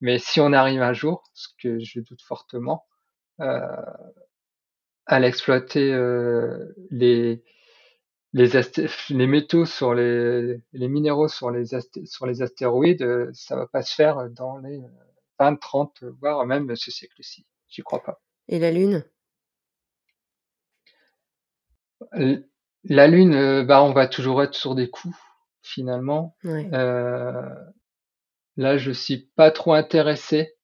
[0.00, 2.86] mais si on arrive un jour, ce que je doute fortement,
[3.40, 3.60] euh,
[5.06, 7.44] à l'exploiter euh, les
[8.32, 8.50] les,
[9.10, 11.66] les métaux sur les, les minéraux sur les,
[12.04, 14.80] sur les astéroïdes, euh, ça va pas se faire dans les
[15.38, 17.46] 20, 30, voire même ce siècle-ci.
[17.68, 18.20] J'y crois pas.
[18.48, 19.04] Et la Lune?
[22.84, 25.16] La Lune, bah, on va toujours être sur des coups,
[25.62, 26.36] finalement.
[26.74, 27.42] Euh,
[28.56, 30.56] Là, je suis pas trop intéressé,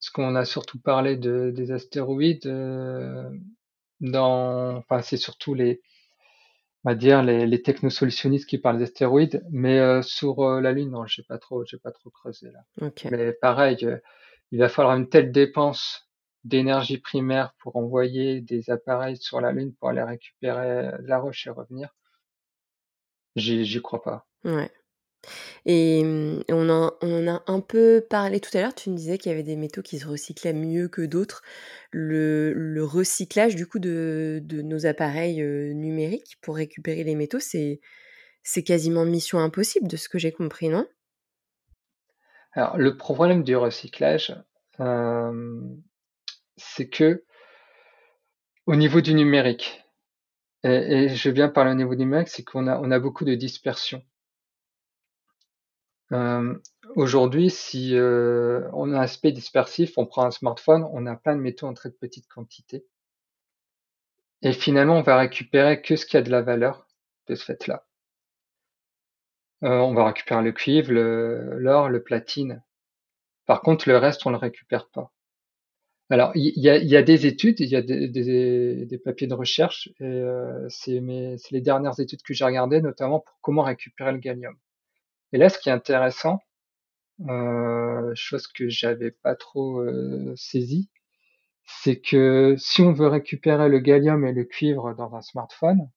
[0.00, 2.46] parce qu'on a surtout parlé de, des astéroïdes.
[2.46, 3.28] Euh,
[4.00, 5.82] dans, enfin, c'est surtout les,
[6.84, 10.90] on va dire les, les technosolutionnistes qui parlent d'astéroïdes, mais euh, sur euh, la Lune,
[10.90, 12.60] non, j'ai pas trop, j'ai pas trop creusé là.
[13.10, 13.76] Mais pareil,
[14.52, 16.05] il va falloir une telle dépense
[16.46, 21.50] d'énergie primaire pour envoyer des appareils sur la Lune pour aller récupérer la roche et
[21.50, 21.94] revenir.
[23.36, 24.26] J'y crois pas.
[24.44, 24.70] Ouais.
[25.66, 26.02] Et
[26.50, 29.34] on en on a un peu parlé tout à l'heure, tu me disais qu'il y
[29.34, 31.42] avait des métaux qui se recyclaient mieux que d'autres.
[31.90, 35.42] Le le recyclage du coup de de nos appareils,
[35.74, 37.80] numériques pour récupérer les métaux, c'est
[38.42, 40.86] c'est quasiment mission impossible de ce que j'ai compris, non?
[42.52, 44.34] Alors le problème du recyclage,
[46.56, 47.24] c'est que
[48.66, 49.82] au niveau du numérique
[50.64, 53.34] et je viens parler au niveau du numérique, c'est qu'on a on a beaucoup de
[53.34, 54.02] dispersion.
[56.12, 56.54] Euh,
[56.94, 61.36] aujourd'hui, si euh, on a un aspect dispersif, on prend un smartphone, on a plein
[61.36, 62.84] de métaux en très petite quantité.
[64.42, 66.86] Et finalement, on va récupérer que ce qui a de la valeur
[67.28, 67.86] de ce fait-là.
[69.64, 72.62] Euh, on va récupérer le cuivre, l'or, le, platine.
[73.46, 75.12] Par contre, le reste, on le récupère pas.
[76.08, 80.22] Alors, il y, a, des études, il y a des, papiers de recherche, et
[80.68, 84.56] c'est les dernières études que j'ai regardées, notamment pour comment récupérer le gallium.
[85.32, 86.40] Et là, ce qui est intéressant,
[87.28, 90.90] euh, chose que j'avais pas trop euh, saisi,
[91.64, 95.90] c'est que si on veut récupérer le gallium et le cuivre dans un smartphone,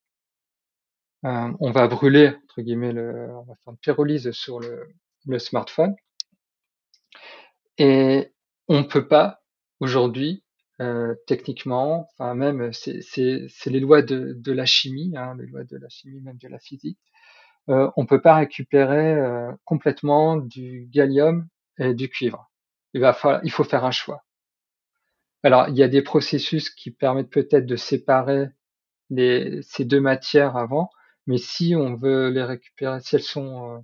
[1.25, 4.87] euh, on va brûler entre guillemets le, on va faire une pyrolyse sur le,
[5.27, 5.95] le smartphone,
[7.77, 8.31] et
[8.67, 9.38] on peut pas
[9.79, 10.43] aujourd'hui
[10.81, 13.01] euh, techniquement, enfin même c'est
[13.65, 16.59] les lois de, de la chimie, hein, les lois de la chimie, même de la
[16.59, 16.99] physique,
[17.69, 22.49] euh, on peut pas récupérer euh, complètement du gallium et du cuivre.
[22.93, 24.23] Il va falloir, il faut faire un choix.
[25.43, 28.49] Alors, il y a des processus qui permettent peut-être de séparer
[29.09, 30.89] les, ces deux matières avant,
[31.27, 33.79] mais si on veut les récupérer, si elles sont euh,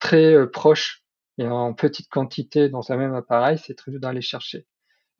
[0.00, 1.04] très euh, proches
[1.38, 4.66] et en petite quantité dans un même appareil, c'est très dur d'aller chercher.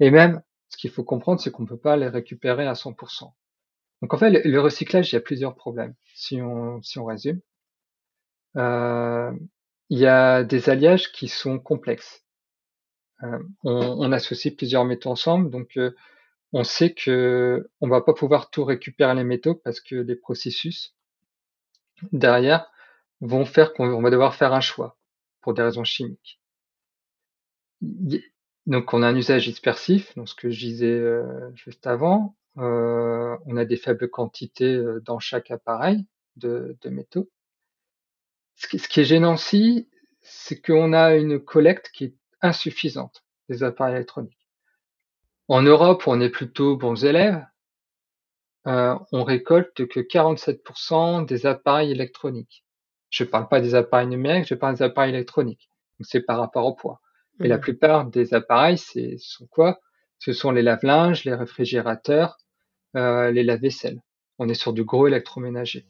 [0.01, 3.33] Et même, ce qu'il faut comprendre, c'est qu'on peut pas les récupérer à 100%.
[4.03, 5.95] Donc en fait, le, recyclage, il y a plusieurs problèmes.
[6.15, 7.41] Si on, si on résume,
[8.57, 9.33] euh,
[9.89, 12.25] il y a des alliages qui sont complexes.
[13.65, 15.79] on, associe plusieurs métaux ensemble, donc
[16.53, 20.95] on sait que on va pas pouvoir tout récupérer les métaux parce que les processus
[22.13, 22.71] derrière
[23.21, 24.99] vont faire qu'on va devoir faire un choix
[25.41, 26.41] pour des raisons chimiques.
[28.67, 32.37] Donc on a un usage dispersif, donc ce que je disais euh, juste avant.
[32.59, 36.07] Euh, on a des faibles quantités euh, dans chaque appareil
[36.37, 37.31] de, métaux.
[38.57, 39.89] Ce qui, est gênant aussi,
[40.23, 44.49] c'est qu'on a une collecte qui est insuffisante des appareils électroniques.
[45.49, 47.45] En Europe, on est plutôt bons élèves.
[48.67, 52.65] Euh, on récolte que 47% des appareils électroniques.
[53.11, 55.71] Je ne parle pas des appareils numériques, je parle des appareils électroniques.
[55.99, 57.01] Donc c'est par rapport au poids.
[57.41, 57.61] Et la mmh.
[57.61, 59.81] plupart des appareils, c'est sont quoi?
[60.19, 62.39] Ce sont les lave-linges, les réfrigérateurs,
[62.97, 64.01] euh, les lave-vaisselle.
[64.39, 65.87] On est sur du gros électroménager.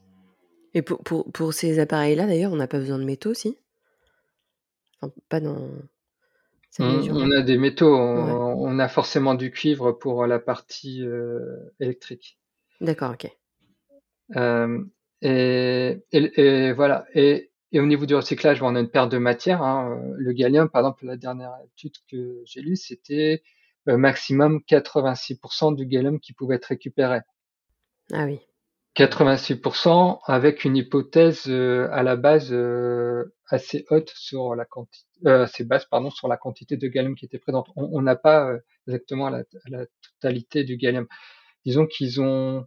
[0.75, 3.57] Et pour, pour, pour ces appareils-là, d'ailleurs, on n'a pas besoin de métaux, si?
[5.01, 5.71] Enfin, Pas dans
[6.79, 12.39] on, a des métaux, on, a forcément du cuivre pour la partie euh, électrique.
[12.81, 13.31] D'accord, ok.
[14.37, 14.85] Euh,
[15.23, 17.07] et, voilà.
[17.15, 19.63] Et, au niveau du recyclage, on a une paire de matières.
[19.63, 20.01] Hein.
[20.17, 23.43] Le gallium, par exemple, la dernière étude que j'ai lue, c'était
[23.89, 27.21] euh, maximum 86% du gallium qui pouvait être récupéré.
[28.13, 28.41] Ah oui.
[28.97, 35.43] 86% avec une hypothèse euh, à la base euh, assez haute sur la quantité, euh,
[35.43, 37.69] assez basse pardon sur la quantité de gallium qui était présente.
[37.77, 38.57] On n'a pas
[38.87, 39.45] exactement la,
[40.21, 41.07] totalité du gallium.
[41.67, 42.67] Disons qu'ils ont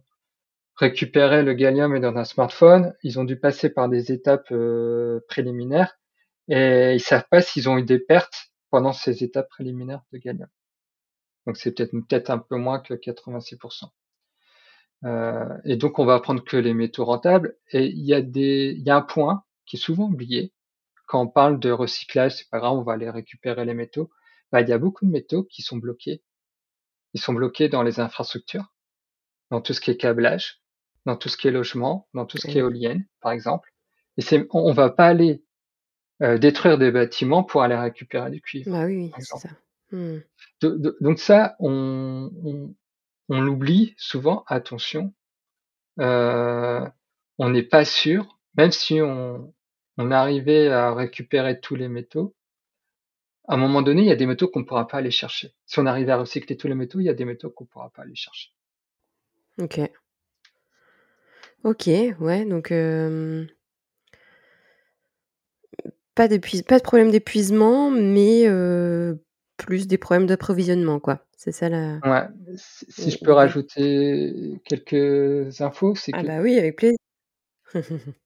[0.80, 4.52] récupéré le gallium dans un smartphone, ils ont dû passer par des étapes
[5.28, 5.98] préliminaires
[6.48, 10.48] et ils savent pas s'ils ont eu des pertes pendant ces étapes préliminaires de gallium.
[11.46, 13.90] Donc c'est peut-être peut-être un peu moins que 86%.
[15.04, 17.56] Euh, et donc, on va prendre que les métaux rentables.
[17.72, 20.52] Et il y a des, il y a un point qui est souvent oublié
[21.06, 22.36] quand on parle de recyclage.
[22.36, 24.10] C'est pas grave, on va aller récupérer les métaux.
[24.52, 26.22] Bah, il y a beaucoup de métaux qui sont bloqués.
[27.14, 28.72] Ils sont bloqués dans les infrastructures,
[29.50, 30.59] dans tout ce qui est câblage,
[31.06, 33.72] dans tout ce qui est logement, dans tout ce qui est éolienne, par exemple.
[34.16, 35.42] Et c'est, on, va pas aller
[36.22, 38.70] euh, détruire des bâtiments pour aller récupérer du cuivre.
[38.70, 39.48] Bah oui, c'est ça.
[39.92, 40.18] Hmm.
[41.00, 42.74] donc ça, on, on,
[43.28, 45.12] on l'oublie souvent, attention,
[45.98, 46.86] euh,
[47.38, 49.52] on n'est pas sûr, même si on,
[49.96, 52.36] on arrivait à récupérer tous les métaux,
[53.48, 55.54] à un moment donné, il y a des métaux qu'on ne pourra pas aller chercher.
[55.66, 57.68] Si on arrivait à recycler tous les métaux, il y a des métaux qu'on ne
[57.68, 58.50] pourra pas aller chercher.
[59.58, 59.80] Ok.
[61.62, 61.90] Ok,
[62.20, 63.44] ouais, donc euh,
[66.14, 69.16] pas, pas de problème d'épuisement, mais euh,
[69.58, 71.26] plus des problèmes d'approvisionnement, quoi.
[71.36, 71.98] C'est ça la.
[72.02, 76.26] Ouais, si, je peux rajouter quelques infos, c'est ah que.
[76.26, 76.98] bah oui, avec plaisir.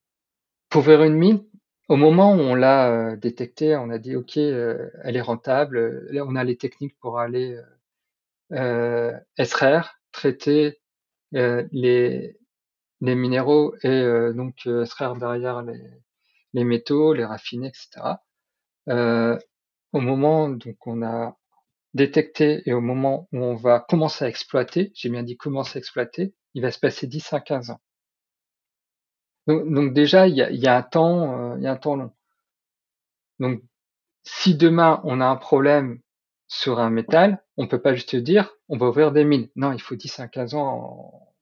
[0.69, 1.43] pour faire une mine,
[1.89, 6.07] au moment où on l'a euh, détectée, on a dit ok, elle est rentable.
[6.09, 7.59] Là, on a les techniques pour aller
[9.37, 10.79] extraire, traiter
[11.33, 12.37] les,
[13.05, 15.81] les minéraux et donc extraire derrière les,
[16.53, 18.17] les métaux, les raffiner, etc.
[18.87, 21.37] au moment donc on a
[21.95, 25.79] détecté et au moment où on va commencer à exploiter, j'ai bien dit commencer à
[25.79, 27.81] exploiter, il va se passer 10 à 15 ans.
[29.47, 32.11] Donc, déjà, il y, a, un temps, euh, il y a un temps long.
[33.39, 33.61] Donc,
[34.23, 35.99] si demain on a un problème
[36.47, 39.49] sur un métal, on peut pas juste dire on va ouvrir des mines.
[39.55, 41.34] Non, il faut 10 à 15 ans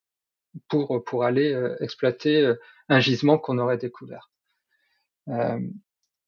[0.70, 2.56] pour pour aller euh, exploiter euh,
[2.89, 4.32] un gisement qu'on aurait découvert.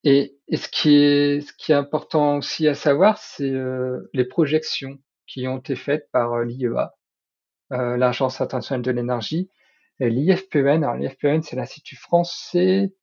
[0.06, 5.00] Et, ce, qui est, ce qui est important aussi à savoir, c'est euh, les projections
[5.26, 6.96] qui ont été faites par euh, l'IEA,
[7.74, 9.50] euh, l'Agence internationale de l'énergie,
[10.00, 10.84] et l'IFPEN.
[10.84, 12.94] Alors l'IFPEN, c'est l'Institut français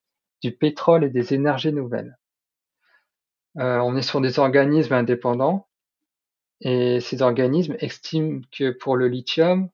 [0.43, 2.17] du pétrole et des énergies nouvelles.
[3.57, 5.69] on est sur des organismes indépendants
[6.61, 9.71] et ces organismes estiment que pour le lithium,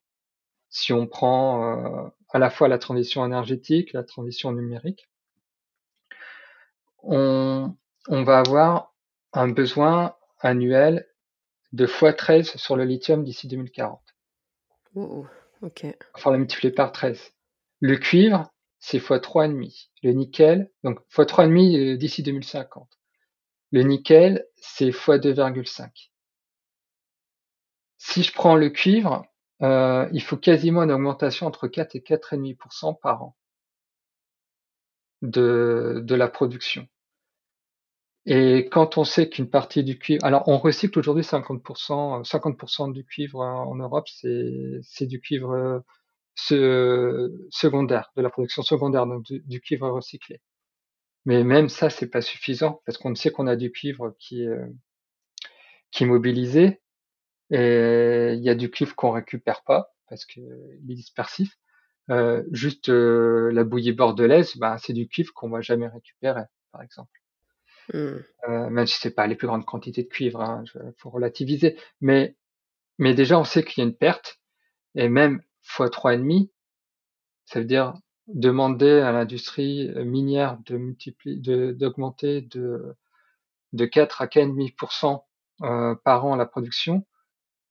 [0.70, 5.08] si on prend à la fois la transition énergétique, la transition numérique,
[7.02, 7.74] on,
[8.08, 8.94] va avoir
[9.32, 11.06] un besoin annuel
[11.72, 14.00] de x13 sur le lithium d'ici 2040.
[14.94, 15.26] Oh,
[15.62, 15.86] ok.
[16.14, 17.32] Enfin, la multiplier par 13.
[17.80, 19.88] Le cuivre, c'est x3,5.
[20.02, 22.88] Le nickel, donc x3,5 euh, d'ici 2050.
[23.70, 26.10] Le nickel, c'est x2,5.
[27.98, 29.26] Si je prends le cuivre,
[29.62, 33.36] euh, il faut quasiment une augmentation entre 4 et 4,5% par an
[35.22, 36.86] de, de la production.
[38.26, 43.04] Et quand on sait qu'une partie du cuivre, alors on recycle aujourd'hui 50%, 50% du
[43.04, 45.82] cuivre en Europe, c'est, du cuivre
[46.34, 50.40] secondaire, de la production secondaire, donc du, cuivre recyclé.
[51.24, 54.46] Mais même ça, c'est pas suffisant parce qu'on sait qu'on a du cuivre qui
[55.90, 56.80] qui est mobilisé
[57.50, 61.56] et il y a du cuivre qu'on récupère pas parce qu'il est dispersif.
[62.10, 66.82] Euh, juste euh, la bouillie bordelaise, bah, c'est du cuivre qu'on va jamais récupérer, par
[66.82, 67.20] exemple.
[67.92, 67.98] Mmh.
[68.48, 70.64] Euh, même si c'est pas les plus grandes quantités de cuivre, hein,
[70.96, 71.76] faut relativiser.
[72.00, 72.36] Mais,
[72.98, 74.40] mais déjà, on sait qu'il y a une perte,
[74.94, 76.50] et même fois trois et demi,
[77.44, 77.94] ça veut dire
[78.26, 82.94] demander à l'industrie minière de multiplier, de, d'augmenter de,
[83.72, 85.22] de 4 à 4,5%
[85.62, 87.06] euh, par an la production.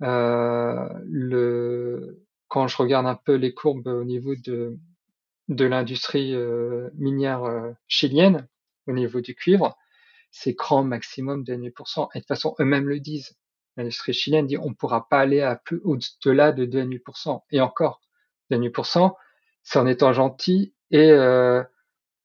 [0.03, 4.77] Euh, le, quand je regarde un peu les courbes au niveau de,
[5.47, 8.47] de l'industrie euh, minière euh, chilienne,
[8.87, 9.75] au niveau du cuivre,
[10.31, 12.09] c'est grand maximum de 2,5%.
[12.13, 13.37] Et de toute façon, eux-mêmes le disent.
[13.75, 17.41] L'industrie chilienne dit on ne pourra pas aller à plus au-delà de 2,5%.
[17.51, 18.01] Et encore,
[18.51, 19.13] 2,5%,
[19.63, 21.63] c'est en étant gentil et euh,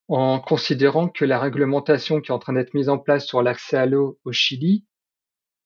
[0.09, 3.77] en considérant que la réglementation qui est en train d'être mise en place sur l'accès
[3.77, 4.85] à l'eau au Chili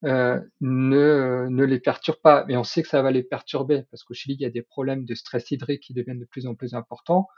[0.04, 2.44] euh, ne, ne les perturbe pas.
[2.46, 4.62] Mais on sait que ça va les perturber parce qu'au Chili, il y a des
[4.62, 7.28] problèmes de stress hydrique qui deviennent de plus en plus importants.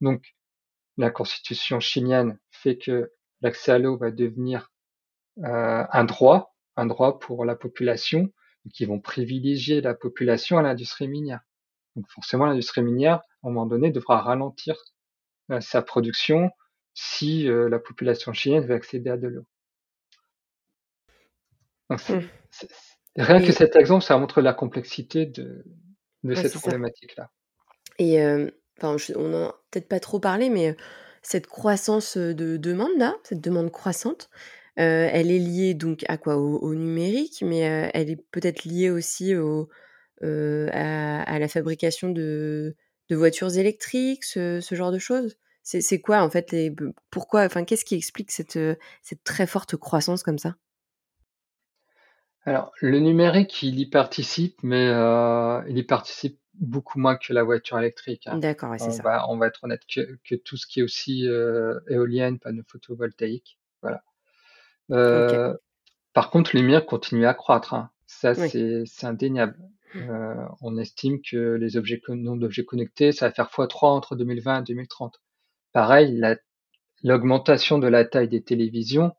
[0.00, 0.34] Donc,
[0.98, 4.70] la constitution chilienne fait que l'accès à l'eau va devenir
[5.38, 8.32] euh, un droit, un droit pour la population,
[8.72, 11.40] qui vont privilégier la population à l'industrie minière.
[11.96, 14.76] Donc forcément, l'industrie minière, à un moment donné, devra ralentir
[15.50, 16.50] euh, sa production
[16.94, 19.46] si euh, la population chilienne veut accéder à de l'eau.
[22.08, 22.20] Mmh.
[23.16, 25.64] Rien que Et- cet exemple, ça montre la complexité de,
[26.24, 27.30] de Ouais, cette problématique-là.
[27.98, 30.74] Et euh, enfin, je- on en a peut-être pas trop parlé, mais euh,
[31.22, 34.28] cette croissance de demande là, cette demande croissante,
[34.78, 36.36] euh, elle est liée donc à quoi?
[36.36, 39.68] Au, au numérique, mais euh, elle est peut-être liée aussi au,
[40.24, 42.76] euh, à, à la fabrication de,
[43.10, 45.36] de voitures électriques, ce, ce genre de choses?
[45.64, 46.74] C'est quoi en fait les
[47.10, 50.56] pourquoi enfin qu'est-ce qui explique cette euh, cette très forte croissance comme ça?
[52.44, 57.42] Alors, le numérique, il y participe, mais euh, il y participe beaucoup moins que la
[57.44, 58.26] voiture électrique.
[58.26, 58.38] hein.
[58.38, 59.02] D'accord, ouais, c'est On ça.
[59.02, 62.64] va, on va être honnête que, que tout ce qui est aussi euh, éolienne, panneaux
[62.66, 64.02] photovoltaïques, voilà.
[64.90, 65.54] Euh,
[66.14, 67.74] Par contre, le numérique continue à croître.
[67.74, 67.90] hein.
[68.06, 68.48] Ça, Oui.
[68.50, 69.56] c'est c'est indéniable.
[69.96, 74.16] Euh, on estime que les objets, con- nombre d'objets connectés, ça va faire x3 entre
[74.16, 75.20] 2020 et 2030.
[75.72, 76.36] Pareil, la-
[77.04, 79.12] l'augmentation de la taille des télévisions,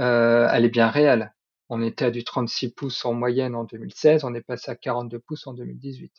[0.00, 1.32] euh, elle est bien réelle.
[1.74, 5.18] On était à du 36 pouces en moyenne en 2016, on est passé à 42
[5.20, 6.12] pouces en 2018.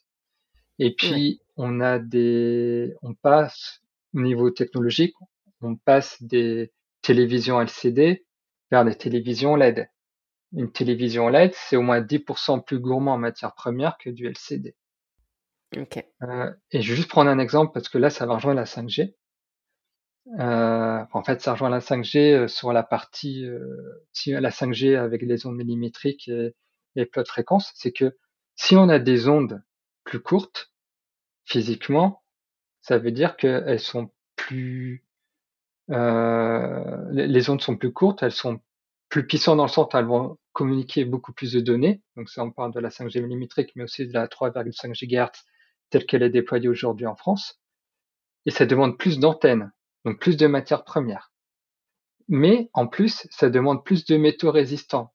[0.79, 3.83] Et puis, on a des, on passe
[4.15, 5.13] au niveau technologique,
[5.61, 6.71] on passe des
[7.03, 8.25] télévisions LCD
[8.71, 9.91] vers des télévisions LED.
[10.53, 14.75] Une télévision LED, c'est au moins 10% plus gourmand en matière première que du LCD.
[15.77, 16.03] Ok.
[16.23, 18.65] Euh, et je vais juste prendre un exemple parce que là, ça va rejoindre la
[18.65, 19.13] 5G.
[20.39, 25.21] Euh, en fait, ça rejoint la 5G euh, sur la partie euh, la 5G avec
[25.21, 26.55] les ondes millimétriques et,
[26.95, 27.71] et peu de fréquences.
[27.76, 28.17] C'est que
[28.55, 29.63] si on a des ondes
[30.05, 30.71] plus courtes,
[31.45, 32.24] physiquement,
[32.82, 35.03] ça veut dire qu'elles sont plus
[35.89, 38.61] euh, les, ondes sont plus courtes, elles sont
[39.09, 42.01] plus puissantes dans le sens elles vont communiquer beaucoup plus de données.
[42.15, 45.45] Donc ça, on parle de la 5G millimétrique, mais aussi de la 3,5 GHz
[45.89, 47.61] telle qu'elle est déployée aujourd'hui en France.
[48.45, 49.71] Et ça demande plus d'antennes,
[50.05, 51.31] donc plus de matières premières.
[52.27, 55.13] Mais en plus, ça demande plus de métaux résistants,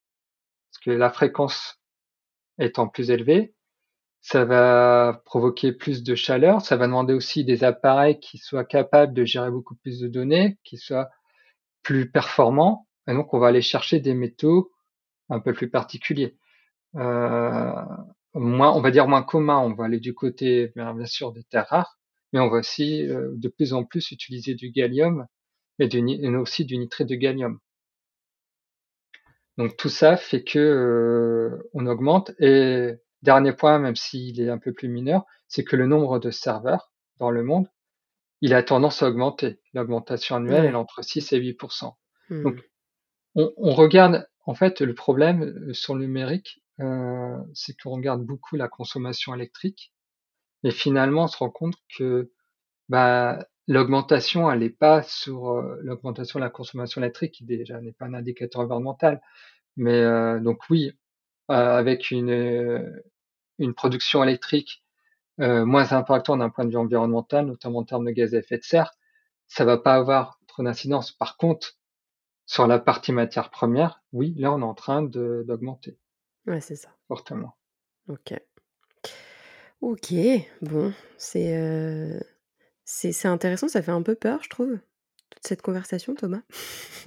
[0.70, 1.80] parce que la fréquence
[2.58, 3.54] étant plus élevée,
[4.20, 9.14] ça va provoquer plus de chaleur, ça va demander aussi des appareils qui soient capables
[9.14, 11.08] de gérer beaucoup plus de données, qui soient
[11.82, 14.72] plus performants, et donc on va aller chercher des métaux
[15.30, 16.36] un peu plus particuliers.
[16.96, 17.72] Euh,
[18.34, 21.68] moins, on va dire moins communs, on va aller du côté bien sûr des terres
[21.68, 21.97] rares,
[22.32, 25.26] mais on va aussi euh, de plus en plus utiliser du gallium
[25.78, 27.58] et, du, et aussi du nitrate de gallium.
[29.56, 32.32] Donc tout ça fait que euh, on augmente.
[32.38, 36.30] Et dernier point, même s'il est un peu plus mineur, c'est que le nombre de
[36.30, 37.68] serveurs dans le monde,
[38.40, 39.58] il a tendance à augmenter.
[39.74, 41.92] L'augmentation annuelle est entre 6 et 8%
[42.30, 42.42] Hmm.
[42.42, 42.70] Donc
[43.34, 48.24] on, on regarde en fait le problème euh, sur le numérique, euh, c'est qu'on regarde
[48.24, 49.92] beaucoup la consommation électrique
[50.64, 52.30] et finalement on se rend compte que
[52.88, 57.92] bah, l'augmentation elle n'est pas sur euh, l'augmentation de la consommation électrique qui déjà n'est
[57.92, 59.20] pas un indicateur environnemental,
[59.76, 60.92] mais euh, donc oui,
[61.50, 63.02] euh, avec une
[63.58, 64.84] une production électrique
[65.38, 68.64] moins impactante d'un point de vue environnemental, notamment en termes de gaz à effet de
[68.64, 68.92] serre,
[69.46, 71.12] ça va pas avoir trop d'incidence.
[71.12, 71.76] Par contre,
[72.46, 75.98] sur la partie matière première, oui, là, on est en train d'augmenter
[76.46, 76.88] Ouais, c'est ça.
[77.08, 77.56] fortement.
[78.08, 78.32] Ok.
[79.80, 80.12] Ok.
[80.60, 82.18] Bon, c'est euh,
[82.84, 83.68] c'est c'est intéressant.
[83.68, 84.78] Ça fait un peu peur, je trouve.
[85.30, 86.42] toute cette conversation, Thomas.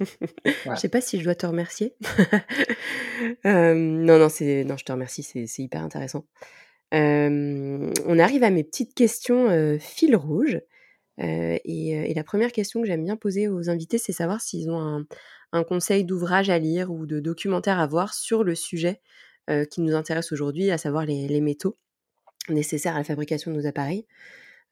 [0.00, 1.94] Je sais pas si je dois te remercier.
[3.44, 6.24] non, non, c'est non, je te remercie, c'est hyper intéressant.
[6.92, 10.60] on arrive à mes petites questions, fil rouge.
[11.18, 15.04] et la première question que j'aime bien poser aux invités, c'est savoir s'ils ont
[15.52, 19.00] un conseil d'ouvrage à lire ou de documentaire à voir sur le sujet,
[19.70, 21.76] qui nous intéresse aujourd'hui, à savoir les métaux
[22.48, 24.06] nécessaires à la fabrication de nos appareils.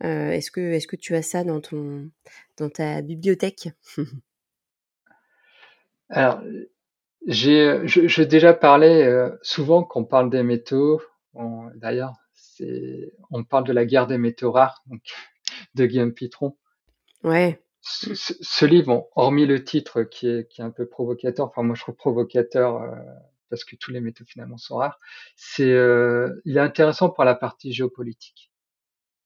[0.00, 2.10] est-ce que est-ce que tu as ça dans ton
[2.56, 3.68] dans ta bibliothèque?
[6.08, 6.42] Alors,
[7.26, 11.00] j'ai je déjà parlé, souvent quand on parle des métaux,
[11.76, 15.02] d'ailleurs, c'est on parle de la guerre des métaux rares, donc
[15.74, 16.56] de Guillaume Pitron.
[17.22, 17.60] Ouais.
[17.82, 21.82] Ce livre, hormis le titre qui est qui est un peu provocateur, enfin moi je
[21.82, 22.82] trouve provocateur,
[23.50, 24.98] parce que tous les métaux finalement sont rares,
[25.36, 25.76] c'est,
[26.44, 28.50] il est intéressant pour la partie géopolitique.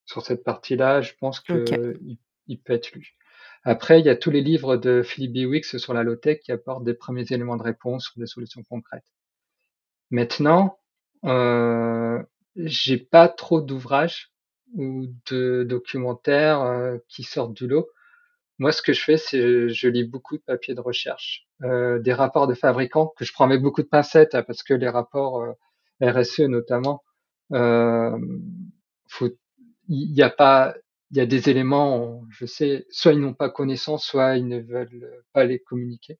[0.05, 2.17] Sur cette partie-là, je pense qu'il
[2.47, 3.15] il peut être lu.
[3.63, 6.83] Après, il y a tous les livres de Philippe Biwix sur la low-tech qui apportent
[6.83, 9.11] des premiers éléments de réponse sur des solutions concrètes.
[10.11, 10.77] Maintenant,
[11.25, 12.21] euh,
[12.55, 14.31] j'ai pas trop d'ouvrages
[14.75, 17.87] ou de documentaires euh, qui sortent du lot.
[18.57, 22.13] Moi, ce que je fais, c'est je lis beaucoup de papiers de recherche, euh, des
[22.13, 25.41] rapports de fabricants que je prends avec beaucoup de pincettes hein, parce que les rapports
[25.41, 25.51] euh,
[26.01, 27.03] RSE notamment,
[27.53, 28.17] euh,
[29.89, 30.75] il n'y a pas
[31.11, 34.59] il y a des éléments, je sais, soit ils n'ont pas connaissance, soit ils ne
[34.59, 36.17] veulent pas les communiquer.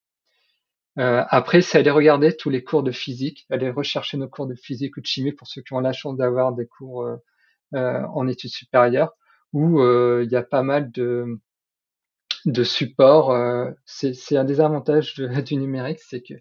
[0.99, 4.55] Euh, après, c'est aller regarder tous les cours de physique, aller rechercher nos cours de
[4.55, 7.17] physique ou de chimie pour ceux qui ont la chance d'avoir des cours euh,
[7.75, 9.13] euh en études supérieures,
[9.53, 11.39] où il y a pas mal de,
[12.45, 13.31] de supports.
[13.31, 15.15] Euh, c'est un des avantages
[15.45, 16.35] du numérique, c'est que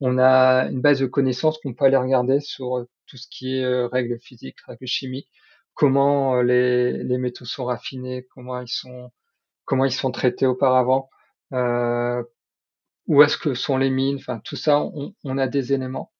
[0.00, 3.86] on a une base de connaissances qu'on peut aller regarder sur tout ce qui est
[3.86, 5.28] règles physiques, règles chimiques,
[5.78, 9.12] comment euh, les, les, métaux sont raffinés, comment ils sont,
[9.64, 11.08] comment ils sont traités auparavant,
[11.52, 12.22] euh,
[13.06, 14.80] où est-ce que sont les mines, enfin tout ça,
[15.24, 16.12] on, a des éléments.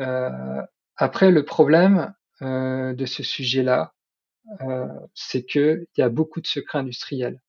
[0.00, 0.62] Euh,
[0.96, 3.94] après, le problème euh, de ce sujet-là,
[4.62, 7.40] euh, c'est que il y a beaucoup de secrets industriels.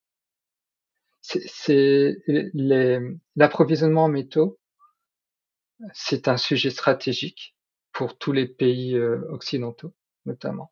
[1.28, 2.18] C'est
[3.36, 4.60] l'approvisionnement en métaux,
[5.94, 7.56] c'est un sujet stratégique
[7.92, 9.94] pour tous les pays euh, occidentaux,
[10.26, 10.72] notamment.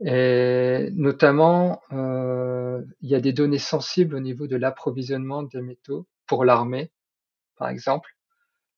[0.00, 6.06] Et notamment, euh, il y a des données sensibles au niveau de l'approvisionnement des métaux
[6.26, 6.92] pour l'armée,
[7.56, 8.10] par exemple,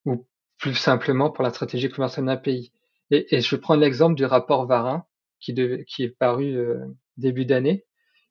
[0.04, 0.26] ou
[0.58, 2.72] plus simplement pour la stratégie commerciale d'un pays.
[3.10, 5.06] Et, je prends l'exemple du rapport Varin,
[5.40, 6.86] qui, devait, qui est paru euh,
[7.16, 7.84] début d'année.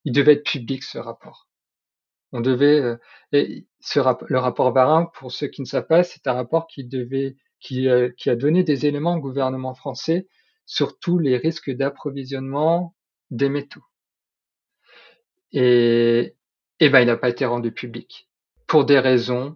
[0.04, 1.45] Il devait être public, ce rapport.
[2.36, 2.98] On devait, euh,
[3.32, 6.84] et ce le rapport Varin, pour ceux qui ne savent pas, c'est un rapport qui
[6.84, 10.28] devait, qui, euh, qui a donné des éléments au gouvernement français
[10.66, 12.94] sur tous les risques d'approvisionnement
[13.32, 13.86] des métaux.
[15.54, 16.36] Et,
[16.82, 18.28] et ben, il n'a pas été rendu public
[18.68, 19.56] pour des raisons,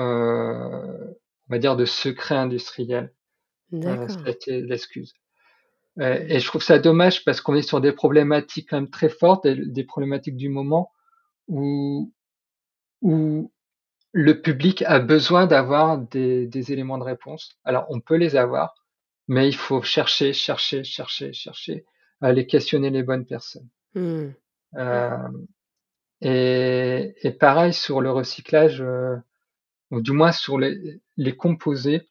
[0.00, 1.14] euh,
[1.48, 3.14] on va dire, de secret industriel.
[4.26, 5.14] C'était l'excuse.
[6.00, 9.46] Et je trouve ça dommage parce qu'on est sur des problématiques quand même très fortes,
[9.46, 10.90] des, problématiques du moment
[11.50, 12.12] où,
[13.02, 13.52] où
[14.12, 17.58] le public a besoin d'avoir des, des éléments de réponse.
[17.64, 18.74] Alors, on peut les avoir,
[19.28, 21.84] mais il faut chercher, chercher, chercher, chercher,
[22.20, 23.68] à aller questionner les bonnes personnes.
[23.94, 24.28] Mmh.
[24.76, 25.28] Euh,
[26.20, 29.16] et, et, pareil sur le recyclage, euh,
[29.90, 32.08] ou du moins sur les, les composés,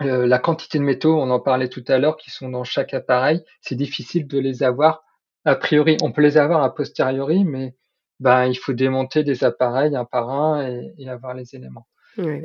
[0.00, 2.94] euh, la quantité de métaux, on en parlait tout à l'heure, qui sont dans chaque
[2.94, 5.04] appareil, c'est difficile de les avoir
[5.44, 5.96] a priori.
[6.02, 7.76] On peut les avoir a posteriori, mais
[8.20, 11.88] ben, il faut démonter des appareils un par un et, et avoir les éléments.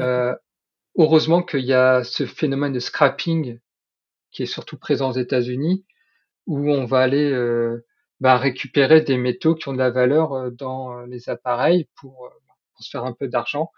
[0.02, 0.36] euh,
[0.98, 3.60] heureusement qu'il y a ce phénomène de scrapping
[4.32, 5.86] qui est surtout présent aux États-Unis,
[6.48, 7.86] où on va aller euh,
[8.20, 12.30] bah, récupérer des métaux qui ont de la valeur euh, dans euh, les appareils pour,
[12.76, 13.72] pour se faire un peu d'argent.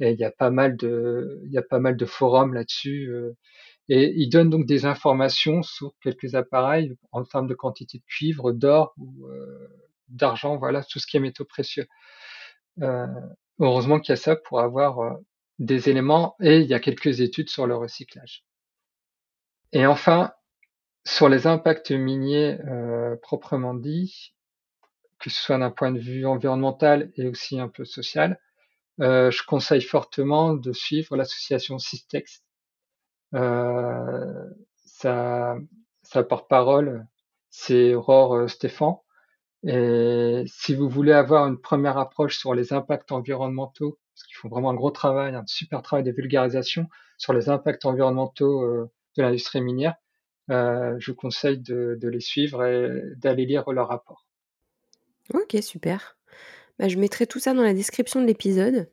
[0.00, 3.12] Et il y a pas mal de, il y a pas mal de forums là-dessus.
[3.88, 8.52] et ils donnent donc des informations sur quelques appareils en termes de quantité de cuivre,
[8.52, 9.26] d'or ou
[10.10, 11.86] d'argent, voilà, tout ce qui est métaux précieux.
[12.82, 13.06] Euh,
[13.58, 15.18] heureusement qu'il y a ça pour avoir
[15.58, 18.44] des éléments et il y a quelques études sur le recyclage.
[19.72, 20.32] Et enfin,
[21.06, 24.34] sur les impacts miniers euh, proprement dit,
[25.18, 28.40] que ce soit d'un point de vue environnemental et aussi un peu social,
[29.00, 32.42] euh, je conseille fortement de suivre l'association Systex.
[33.34, 34.44] Euh,
[34.84, 35.56] sa,
[36.02, 37.06] sa porte-parole,
[37.50, 38.96] c'est Aurore euh, Stéphane.
[39.66, 44.48] Et si vous voulez avoir une première approche sur les impacts environnementaux, parce qu'ils font
[44.48, 46.86] vraiment un gros travail, un super travail de vulgarisation
[47.18, 49.96] sur les impacts environnementaux euh, de l'industrie minière,
[50.50, 54.26] euh, je vous conseille de, les suivre et d'aller lire leur rapport.
[55.34, 56.16] Ok, super.
[56.78, 58.90] Bah, je mettrai tout ça dans la description de l'épisode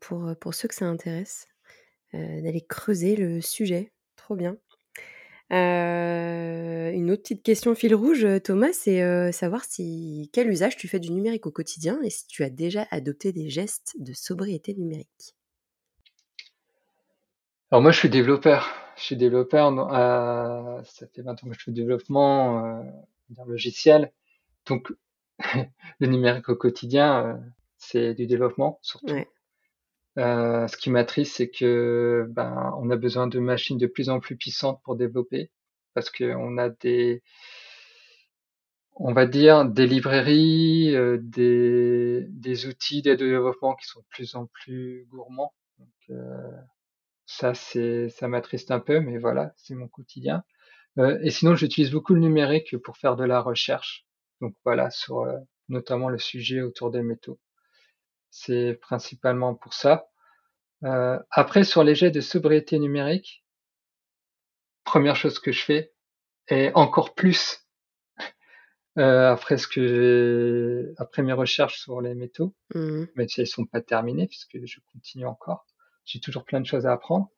[0.00, 1.48] pour, pour ceux que ça intéresse,
[2.12, 3.92] d'aller creuser le sujet.
[4.16, 4.56] Trop bien.
[5.50, 11.10] Une autre petite question fil rouge, Thomas, c'est savoir si quel usage tu fais du
[11.10, 15.34] numérique au quotidien et si tu as déjà adopté des gestes de sobriété numérique?
[17.70, 18.72] Alors moi, je suis développeur.
[18.96, 19.74] Je suis développeur.
[20.84, 22.82] ça fait 20 ans que je fais du développement euh,
[23.46, 24.12] logiciel.
[24.66, 24.92] Donc,
[25.98, 27.34] le numérique au quotidien, euh,
[27.76, 29.16] c'est du développement surtout.
[30.18, 34.20] Euh, ce qui m'attriste, c'est que ben, on a besoin de machines de plus en
[34.20, 35.50] plus puissantes pour développer,
[35.94, 37.22] parce qu'on a des,
[38.96, 44.34] on va dire, des librairies, euh, des, des outils de développement qui sont de plus
[44.36, 45.52] en plus gourmands.
[46.10, 46.50] Euh,
[47.26, 50.44] ça, c'est, ça m'attriste un peu, mais voilà, c'est mon quotidien.
[50.98, 54.06] Euh, et sinon, j'utilise beaucoup le numérique pour faire de la recherche.
[54.40, 55.26] Donc voilà, sur
[55.68, 57.38] notamment le sujet autour des métaux.
[58.36, 60.08] C'est principalement pour ça.
[60.82, 63.44] Euh, après, sur les jets de sobriété numérique,
[64.82, 65.92] première chose que je fais,
[66.48, 67.64] et encore plus
[68.98, 73.04] euh, après ce que après mes recherches sur les métaux, mmh.
[73.14, 75.64] mais elles sont pas terminées puisque je continue encore.
[76.04, 77.30] J'ai toujours plein de choses à apprendre.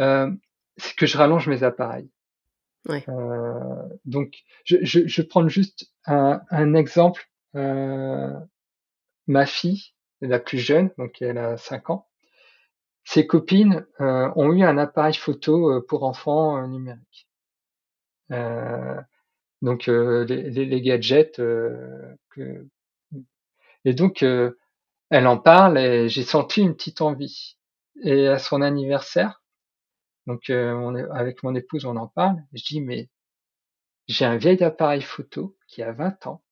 [0.00, 0.32] Euh,
[0.76, 2.10] c'est que je rallonge mes appareils.
[2.88, 3.04] Ouais.
[3.08, 7.30] Euh, donc, je, je, je prends juste un, un exemple.
[7.54, 8.34] Euh,
[9.28, 9.93] ma fille,
[10.26, 12.08] la plus jeune, donc elle a 5 ans,
[13.04, 17.28] ses copines euh, ont eu un appareil photo euh, pour enfants euh, numérique.
[18.32, 19.00] Euh,
[19.62, 21.36] donc les, gadgets.
[21.36, 22.66] que...
[23.86, 27.56] Et donc, elle en parle et j'ai senti une petite envie.
[28.02, 29.42] Et à son anniversaire,
[30.26, 32.42] donc on avec mon épouse, on en parle.
[32.52, 33.08] Je dis mais
[34.06, 36.42] j'ai un vieil appareil photo qui a 20 ans.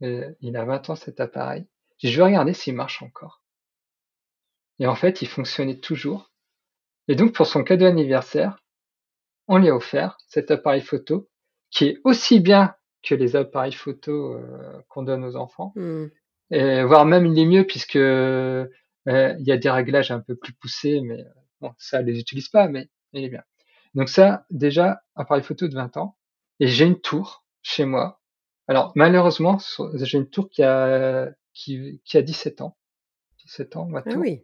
[0.00, 1.66] il a 20 ans cet appareil.
[2.02, 3.42] Je vais regarder s'il marche encore.
[4.78, 6.32] Et en fait, il fonctionnait toujours.
[7.08, 8.62] Et donc pour son cadeau anniversaire,
[9.48, 11.28] on lui a offert cet appareil photo
[11.70, 14.38] qui est aussi bien que les appareils photo
[14.88, 15.72] qu'on donne aux enfants.
[15.76, 16.06] Mmh.
[16.50, 18.68] Et voire même il est mieux puisque il
[19.06, 21.24] y a des réglages un peu plus poussés, mais
[21.62, 23.44] Bon, ça, les utilise pas, mais il est bien.
[23.94, 26.16] Donc ça, déjà, appareil photo de 20 ans.
[26.58, 28.20] Et j'ai une tour chez moi.
[28.66, 29.58] Alors, malheureusement,
[29.94, 32.76] j'ai une tour qui a, qui, qui a 17 ans.
[33.44, 34.12] 17 ans, ma ah tour.
[34.16, 34.42] Ah oui.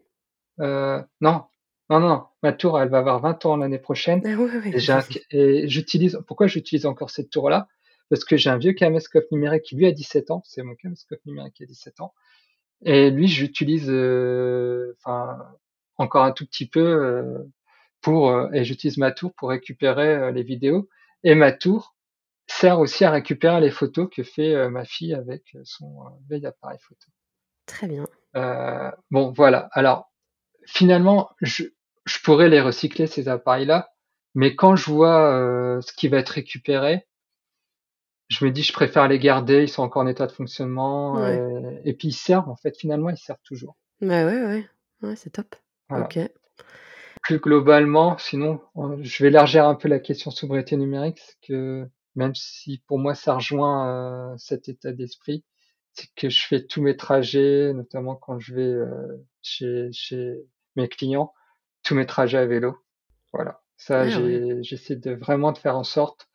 [0.60, 1.44] Euh, non,
[1.90, 4.20] non, non, ma tour, elle va avoir 20 ans l'année prochaine.
[4.24, 4.74] Ah oui, oui.
[5.30, 7.68] Et j'utilise, pourquoi j'utilise encore cette tour-là?
[8.10, 10.42] Parce que j'ai un vieux caméscope numérique qui lui a 17 ans.
[10.44, 12.14] C'est mon caméscope numérique qui a 17 ans.
[12.82, 15.38] Et lui, j'utilise, euh, enfin,
[15.98, 17.38] encore un tout petit peu euh,
[18.00, 20.88] pour euh, et j'utilise ma tour pour récupérer euh, les vidéos
[21.24, 21.96] et ma tour
[22.48, 27.06] sert aussi à récupérer les photos que fait ma fille avec son vieil appareil photo.
[27.68, 28.06] Très bien.
[28.36, 29.68] Euh, bon, voilà.
[29.72, 30.10] Alors,
[30.66, 31.64] finalement, je,
[32.06, 33.90] je, pourrais les recycler, ces appareils-là,
[34.34, 37.06] mais quand je vois euh, ce qui va être récupéré,
[38.28, 41.80] je me dis, je préfère les garder, ils sont encore en état de fonctionnement, et,
[41.84, 43.76] et, puis ils servent, en fait, finalement, ils servent toujours.
[44.00, 44.68] Bah ouais, ouais,
[45.02, 45.56] ouais c'est top.
[45.90, 46.18] Ok.
[47.22, 48.60] Plus globalement, sinon,
[49.00, 51.88] je vais élargir un peu la question sobriété numérique, c'est que
[52.18, 55.44] même si pour moi ça rejoint euh, cet état d'esprit,
[55.92, 60.42] c'est que je fais tous mes trajets, notamment quand je vais euh, chez, chez
[60.74, 61.32] mes clients,
[61.84, 62.76] tous mes trajets à vélo.
[63.32, 63.62] Voilà.
[63.76, 66.28] Ça, ah j'essaie de vraiment de faire en sorte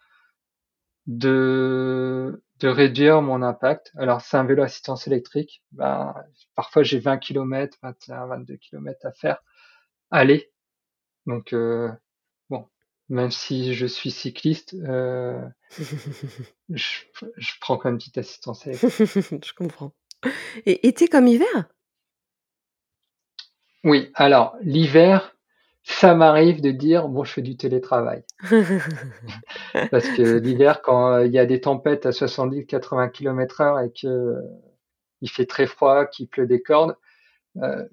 [1.05, 3.91] de, de réduire mon impact.
[3.97, 5.63] Alors, c'est un vélo assistance électrique.
[5.73, 6.13] Ben,
[6.55, 9.43] parfois, j'ai 20 km, 21, 22 km à faire.
[10.11, 10.49] Aller.
[11.25, 11.91] Donc, euh,
[13.13, 15.39] même si je suis cycliste, euh,
[16.69, 17.03] je,
[17.37, 19.93] je, prends quand même une petite assistance je comprends.
[20.65, 21.69] Et été comme hiver?
[23.83, 25.35] Oui, alors, l'hiver,
[25.83, 28.23] ça m'arrive de dire bon, je fais du télétravail.
[29.91, 34.37] Parce que l'hiver, quand il y a des tempêtes à 70-80 km heure et que
[35.21, 36.97] il fait très froid, qu'il pleut des cordes,
[37.57, 37.85] euh,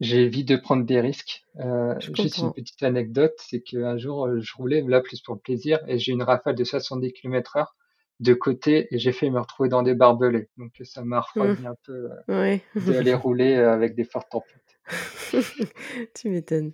[0.00, 1.44] j'évite de prendre des risques.
[1.58, 5.80] Euh, juste une petite anecdote, c'est qu'un jour, je roulais là plus pour le plaisir
[5.86, 7.76] et j'ai une rafale de 70 km heure
[8.20, 10.48] de côté et j'ai fait me retrouver dans des barbelés.
[10.56, 11.66] Donc ça m'a refroidi mmh.
[11.66, 14.78] un peu euh, d'aller rouler avec des fortes tempêtes.
[16.14, 16.72] tu m'étonnes.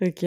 [0.00, 0.24] Ok.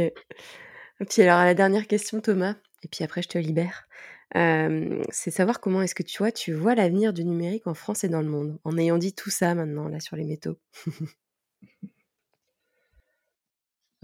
[1.09, 3.87] Puis alors, la dernière question, Thomas, et puis après, je te libère.
[4.33, 8.09] c'est savoir comment est-ce que tu vois, tu vois l'avenir du numérique en France et
[8.09, 10.57] dans le monde, en ayant dit tout ça maintenant, là, sur les métaux.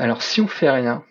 [0.01, 1.05] alors, si on fait rien,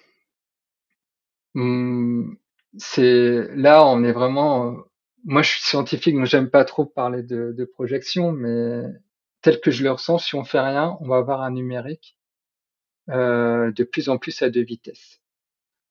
[1.54, 2.34] mmh,
[2.78, 4.84] c'est là, on est vraiment
[5.24, 8.82] moi, je suis scientifique, donc j'aime pas trop parler de, projection, mais
[9.42, 12.16] tel que je le ressens, si on fait rien, on va avoir un numérique
[13.10, 15.20] euh, de plus en plus à deux vitesses.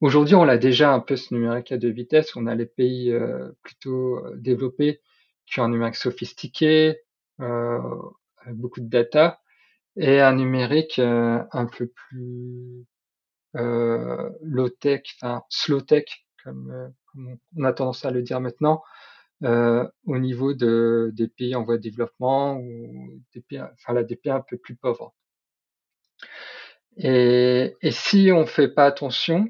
[0.01, 2.35] Aujourd'hui, on a déjà un peu ce numérique à deux vitesses.
[2.35, 5.01] On a les pays euh, plutôt euh, développés
[5.45, 6.99] qui ont un numérique sophistiqué,
[7.39, 9.41] avec beaucoup de data,
[9.99, 12.85] et un numérique euh, un peu plus
[13.55, 16.05] euh, low-tech, enfin slow-tech,
[16.43, 18.81] comme, comme, on a tendance à le dire maintenant,
[19.41, 24.15] au niveau de, des pays en voie de développement ou des pays, enfin là, des
[24.15, 25.13] pays un peu plus pauvres.
[26.97, 29.49] Et, et si on fait pas attention,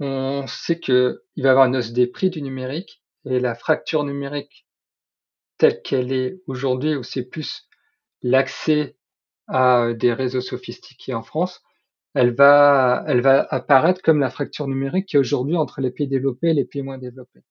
[0.00, 0.94] on sait qu'il
[1.38, 4.66] va y avoir une hausse des prix du numérique et la fracture numérique
[5.58, 7.68] telle qu'elle est aujourd'hui, où c'est plus
[8.22, 8.97] l'accès
[9.48, 11.62] à des réseaux sophistiqués en France,
[12.14, 16.08] elle va, elle va apparaître comme la fracture numérique qui est aujourd'hui entre les pays
[16.08, 17.42] développés et les pays moins développés.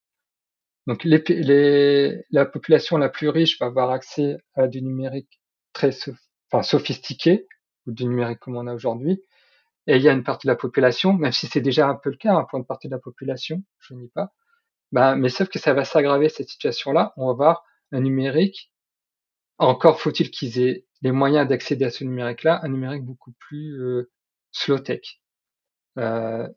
[0.87, 5.41] Donc les, les, la population la plus riche va avoir accès à du numérique
[5.73, 5.91] très
[6.51, 7.47] enfin, sophistiqué,
[7.85, 9.21] ou du numérique comme on a aujourd'hui,
[9.85, 12.09] et il y a une partie de la population, même si c'est déjà un peu
[12.09, 14.33] le cas hein, pour une partie de la population, je nie pas,
[14.91, 17.13] ben, mais sauf que ça va s'aggraver cette situation-là.
[17.17, 18.71] On va avoir un numérique,
[19.57, 24.11] encore faut-il qu'ils aient les moyens d'accéder à ce numérique-là, un numérique beaucoup plus euh,
[24.51, 25.21] slow tech.
[25.97, 26.47] Euh,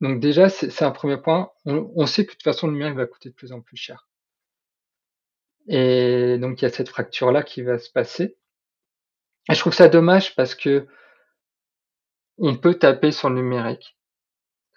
[0.00, 1.50] donc déjà, c'est un premier point.
[1.64, 3.76] On, on, sait que de toute façon, le numérique va coûter de plus en plus
[3.76, 4.08] cher.
[5.66, 8.36] Et donc il y a cette fracture-là qui va se passer.
[9.48, 10.86] Et je trouve ça dommage parce que
[12.38, 13.96] on peut taper sur le numérique.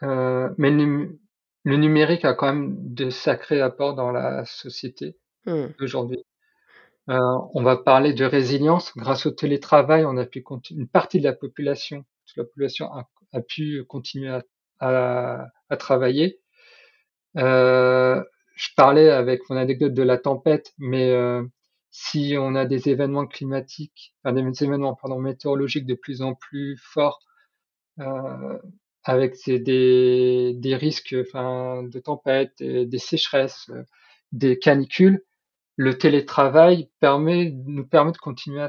[0.04, 1.18] Euh, mais le,
[1.66, 5.68] numérique a quand même de sacrés apports dans la société mmh.
[5.80, 6.24] d'aujourd'hui.
[7.10, 8.92] Euh, on va parler de résilience.
[8.98, 13.42] Grâce au télétravail, on a pu une partie de la population, toute la population a,
[13.42, 14.40] pu continuer
[14.80, 15.48] à,
[15.80, 16.40] travailler.
[17.38, 18.22] Euh,
[18.56, 21.44] je parlais avec mon anecdote de la tempête, mais euh,
[21.92, 27.20] si on a des événements climatiques, enfin des événements météorologiques de plus en plus forts,
[28.00, 28.60] euh,
[29.04, 33.72] avec des, des risques enfin, de tempête, des, sécheresses,
[34.32, 35.24] des canicules,
[35.78, 38.68] le télétravail permet, nous permet de continuer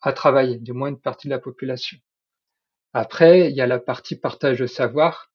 [0.00, 1.98] à, travailler, du moins une partie de la population.
[2.94, 5.30] Après, il y a la partie partage de savoir,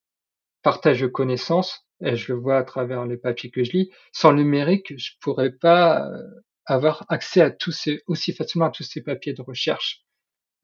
[0.63, 3.91] partage de connaissances, et je le vois à travers les papiers que je lis.
[4.11, 6.23] Sans le numérique, je pourrais pas euh,
[6.65, 10.03] avoir accès à tous ces, aussi facilement à tous ces papiers de recherche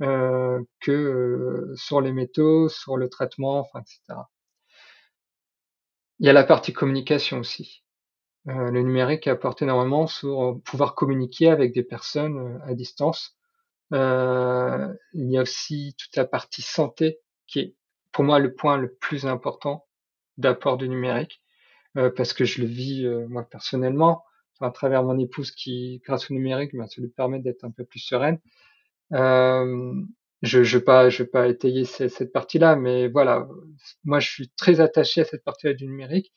[0.02, 4.22] euh, que euh, sur les métaux, sur le traitement, enfin, etc.
[6.20, 7.84] Il y a la partie communication aussi.
[8.48, 13.38] Euh, le numérique apporte énormément sur pouvoir communiquer avec des personnes à distance.
[13.92, 13.98] il
[15.14, 17.76] y a aussi toute la partie santé qui est
[18.12, 19.86] pour moi le point le plus important
[20.38, 21.42] d'apport du numérique
[22.16, 24.24] parce que je le vis moi personnellement
[24.62, 27.86] à travers mon épouse qui grâce au numérique ben, ça lui permet d'être un peu
[27.86, 28.40] plus sereine
[29.14, 29.94] euh,
[30.42, 33.48] je ne vais pas, je pas étayer cette, cette partie-là, mais voilà,
[34.04, 36.32] moi je suis très attaché à cette partie-là du numérique.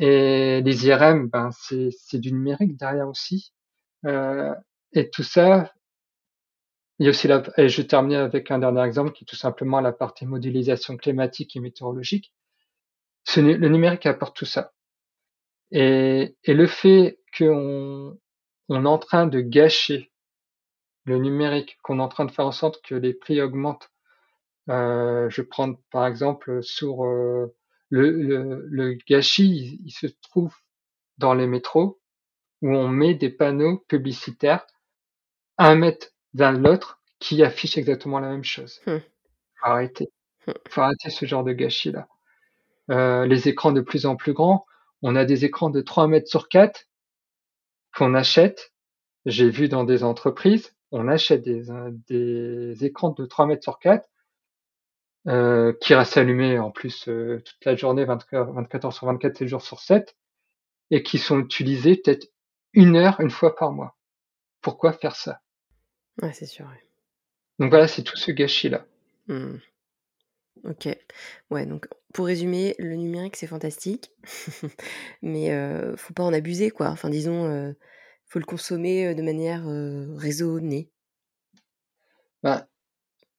[0.00, 3.52] Et les IRM, ben c'est, du numérique derrière aussi.
[4.06, 4.54] Euh,
[4.92, 5.74] et tout ça,
[6.98, 9.36] il y a aussi la, et je termine avec un dernier exemple qui est tout
[9.36, 12.32] simplement la partie modélisation climatique et météorologique.
[13.24, 14.72] Ce, le numérique apporte tout ça.
[15.70, 18.18] Et, et le fait qu'on
[18.70, 20.10] on est en train de gâcher
[21.04, 23.90] le numérique, qu'on est en train de faire en sorte que les prix augmentent.
[24.70, 27.54] Euh, je prends par exemple sur euh,
[27.90, 30.54] le, le, le, gâchis, il, se trouve
[31.18, 32.00] dans les métros
[32.62, 34.66] où on met des panneaux publicitaires
[35.58, 38.80] un mètre d'un l'autre qui affichent exactement la même chose.
[38.86, 39.00] Hum.
[39.56, 40.08] Faut arrêter.
[40.68, 42.08] Faut arrêter ce genre de gâchis là.
[42.90, 44.66] Euh, les écrans de plus en plus grands,
[45.02, 46.88] on a des écrans de 3 mètres sur 4
[47.94, 48.72] qu'on achète.
[49.26, 51.66] J'ai vu dans des entreprises, on achète des,
[52.08, 54.09] des écrans de 3 mètres sur 4
[55.28, 59.36] euh, qui restent allumés en plus euh, toute la journée, 24, 24 heures sur 24,
[59.38, 60.16] 7 jours sur 7,
[60.90, 62.28] et qui sont utilisés peut-être
[62.72, 63.96] une heure, une fois par mois.
[64.62, 65.40] Pourquoi faire ça?
[66.22, 66.66] Ouais, c'est sûr.
[67.58, 68.86] Donc voilà, c'est tout ce gâchis-là.
[69.28, 69.56] Mmh.
[70.64, 70.88] Ok.
[71.50, 74.10] Ouais, donc pour résumer, le numérique c'est fantastique,
[75.22, 76.88] mais euh, faut pas en abuser quoi.
[76.88, 77.72] Enfin, disons, euh,
[78.26, 79.64] faut le consommer de manière
[80.16, 80.90] raisonnée.
[82.42, 82.66] Bah,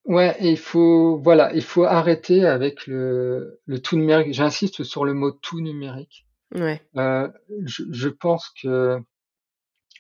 [0.06, 4.34] ouais, il faut, voilà, il faut arrêter avec le, le tout numérique.
[4.34, 6.28] J'insiste sur le mot tout numérique.
[6.54, 6.82] Ouais.
[6.98, 7.30] Euh,
[7.66, 9.00] je, je, pense que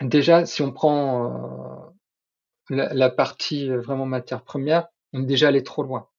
[0.01, 5.63] déjà, si on prend euh, la, la, partie vraiment matière première, on est déjà allé
[5.63, 6.09] trop loin,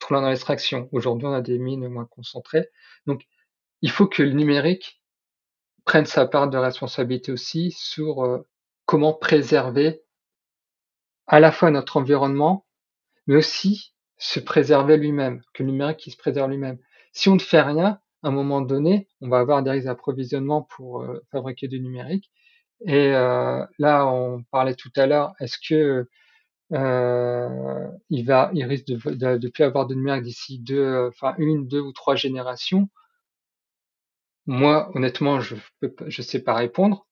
[0.00, 0.88] trop loin dans l'extraction.
[0.92, 2.68] Aujourd'hui, on a des mines moins concentrées,
[3.06, 3.26] donc
[3.80, 5.02] il faut que le numérique
[5.84, 8.46] prenne sa part de responsabilité aussi sur euh,
[8.86, 10.02] comment préserver
[11.26, 12.66] à la fois notre environnement,
[13.26, 16.78] mais aussi se préserver lui-même, que le numérique qui se préserve lui-même.
[17.12, 20.62] Si on ne fait rien, à un moment donné, on va avoir des risques d'approvisionnement
[20.62, 22.30] pour euh, fabriquer du numérique.
[22.86, 26.08] Et euh, là, on parlait tout à l'heure, est-ce que
[26.72, 31.34] euh, il va, il risque de, de, de plus avoir de numérique d'ici deux, enfin
[31.38, 32.88] une, deux ou trois générations?
[34.46, 35.56] Moi, honnêtement, je
[36.06, 37.06] je sais pas répondre,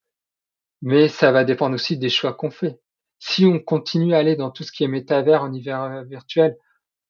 [0.82, 2.80] mais ça va dépendre aussi des choix qu'on fait.
[3.24, 6.56] Si on continue à aller dans tout ce qui est métavers, univers virtuel,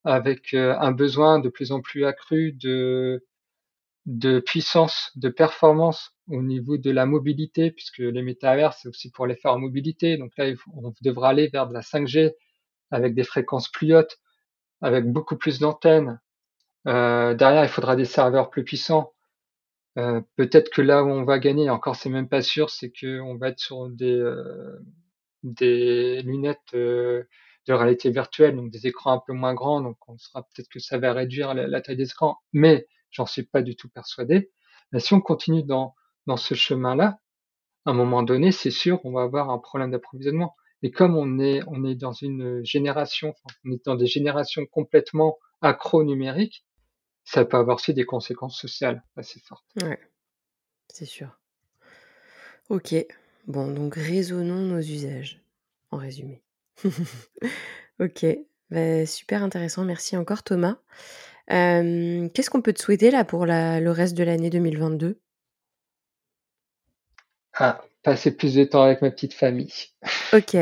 [0.05, 3.25] avec un besoin de plus en plus accru de
[4.07, 9.27] de puissance, de performance au niveau de la mobilité, puisque les métavers, c'est aussi pour
[9.27, 10.19] les faire en mobilité.
[10.19, 12.35] Donc là, on devra aller vers de la 5G
[12.91, 14.19] avec des fréquences plus hautes,
[14.83, 16.21] avec beaucoup plus d'antennes.
[16.89, 19.15] Euh, derrière, il faudra des serveurs plus puissants.
[19.99, 23.37] Euh, peut-être que là où on va gagner, encore c'est même pas sûr, c'est qu'on
[23.37, 24.79] va être sur des, euh,
[25.43, 27.25] des lunettes euh,
[27.67, 30.81] de réalité virtuelle, donc des écrans un peu moins grands, donc on sera peut-être que
[30.81, 34.51] ça va réduire la, taille des écrans, mais j'en suis pas du tout persuadé.
[34.91, 35.95] Mais si on continue dans,
[36.27, 37.19] dans ce chemin-là,
[37.85, 40.55] à un moment donné, c'est sûr, on va avoir un problème d'approvisionnement.
[40.83, 43.35] Et comme on est, on est dans une génération,
[43.65, 46.65] on est dans des générations complètement accro numériques,
[47.25, 49.65] ça peut avoir aussi des conséquences sociales assez fortes.
[49.83, 50.01] Ouais,
[50.89, 51.39] c'est sûr.
[52.69, 52.95] Ok,
[53.47, 55.41] bon, donc raisonnons nos usages,
[55.91, 56.43] en résumé.
[58.01, 58.27] ok,
[58.71, 59.85] bah, super intéressant.
[59.85, 60.79] Merci encore Thomas.
[61.51, 65.19] Euh, Qu'est-ce qu'on peut te souhaiter là pour la, le reste de l'année 2022
[67.55, 69.73] Ah, passer plus de temps avec ma petite famille.
[70.33, 70.57] Ok,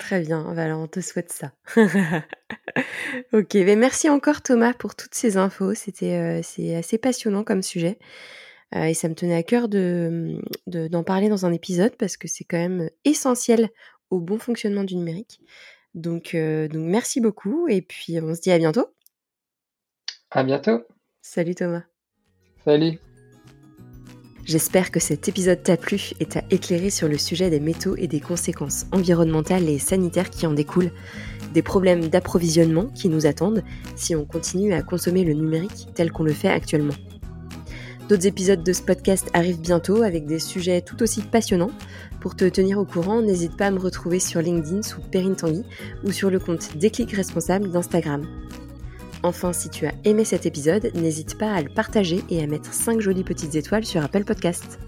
[0.00, 0.52] très bien.
[0.54, 1.52] Bah, alors on te souhaite ça.
[3.32, 5.74] ok, mais merci encore Thomas pour toutes ces infos.
[5.74, 7.98] C'était euh, assez passionnant comme sujet.
[8.74, 12.16] Euh, et ça me tenait à cœur de, de- d'en parler dans un épisode parce
[12.16, 13.68] que c'est quand même essentiel
[14.10, 15.40] au bon fonctionnement du numérique.
[15.94, 18.86] Donc, euh, donc merci beaucoup et puis on se dit à bientôt.
[20.30, 20.82] À bientôt.
[21.20, 21.82] Salut Thomas.
[22.64, 22.98] Salut.
[24.44, 28.08] J'espère que cet épisode t'a plu et t'a éclairé sur le sujet des métaux et
[28.08, 30.90] des conséquences environnementales et sanitaires qui en découlent,
[31.54, 33.62] des problèmes d'approvisionnement qui nous attendent
[33.94, 36.94] si on continue à consommer le numérique tel qu'on le fait actuellement.
[38.08, 41.70] D'autres épisodes de ce podcast arrivent bientôt avec des sujets tout aussi passionnants.
[42.20, 45.64] Pour te tenir au courant, n'hésite pas à me retrouver sur LinkedIn sous Perrine Tanguy
[46.04, 48.26] ou sur le compte Déclic Responsable d'Instagram.
[49.22, 52.72] Enfin, si tu as aimé cet épisode, n'hésite pas à le partager et à mettre
[52.72, 54.80] 5 jolies petites étoiles sur Apple Podcast.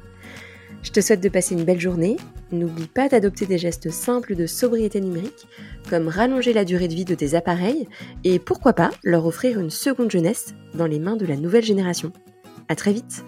[0.83, 2.17] Je te souhaite de passer une belle journée.
[2.53, 5.47] N'oublie pas d'adopter des gestes simples de sobriété numérique,
[5.89, 7.89] comme rallonger la durée de vie de tes appareils
[8.23, 12.13] et pourquoi pas leur offrir une seconde jeunesse dans les mains de la nouvelle génération.
[12.69, 13.25] À très vite.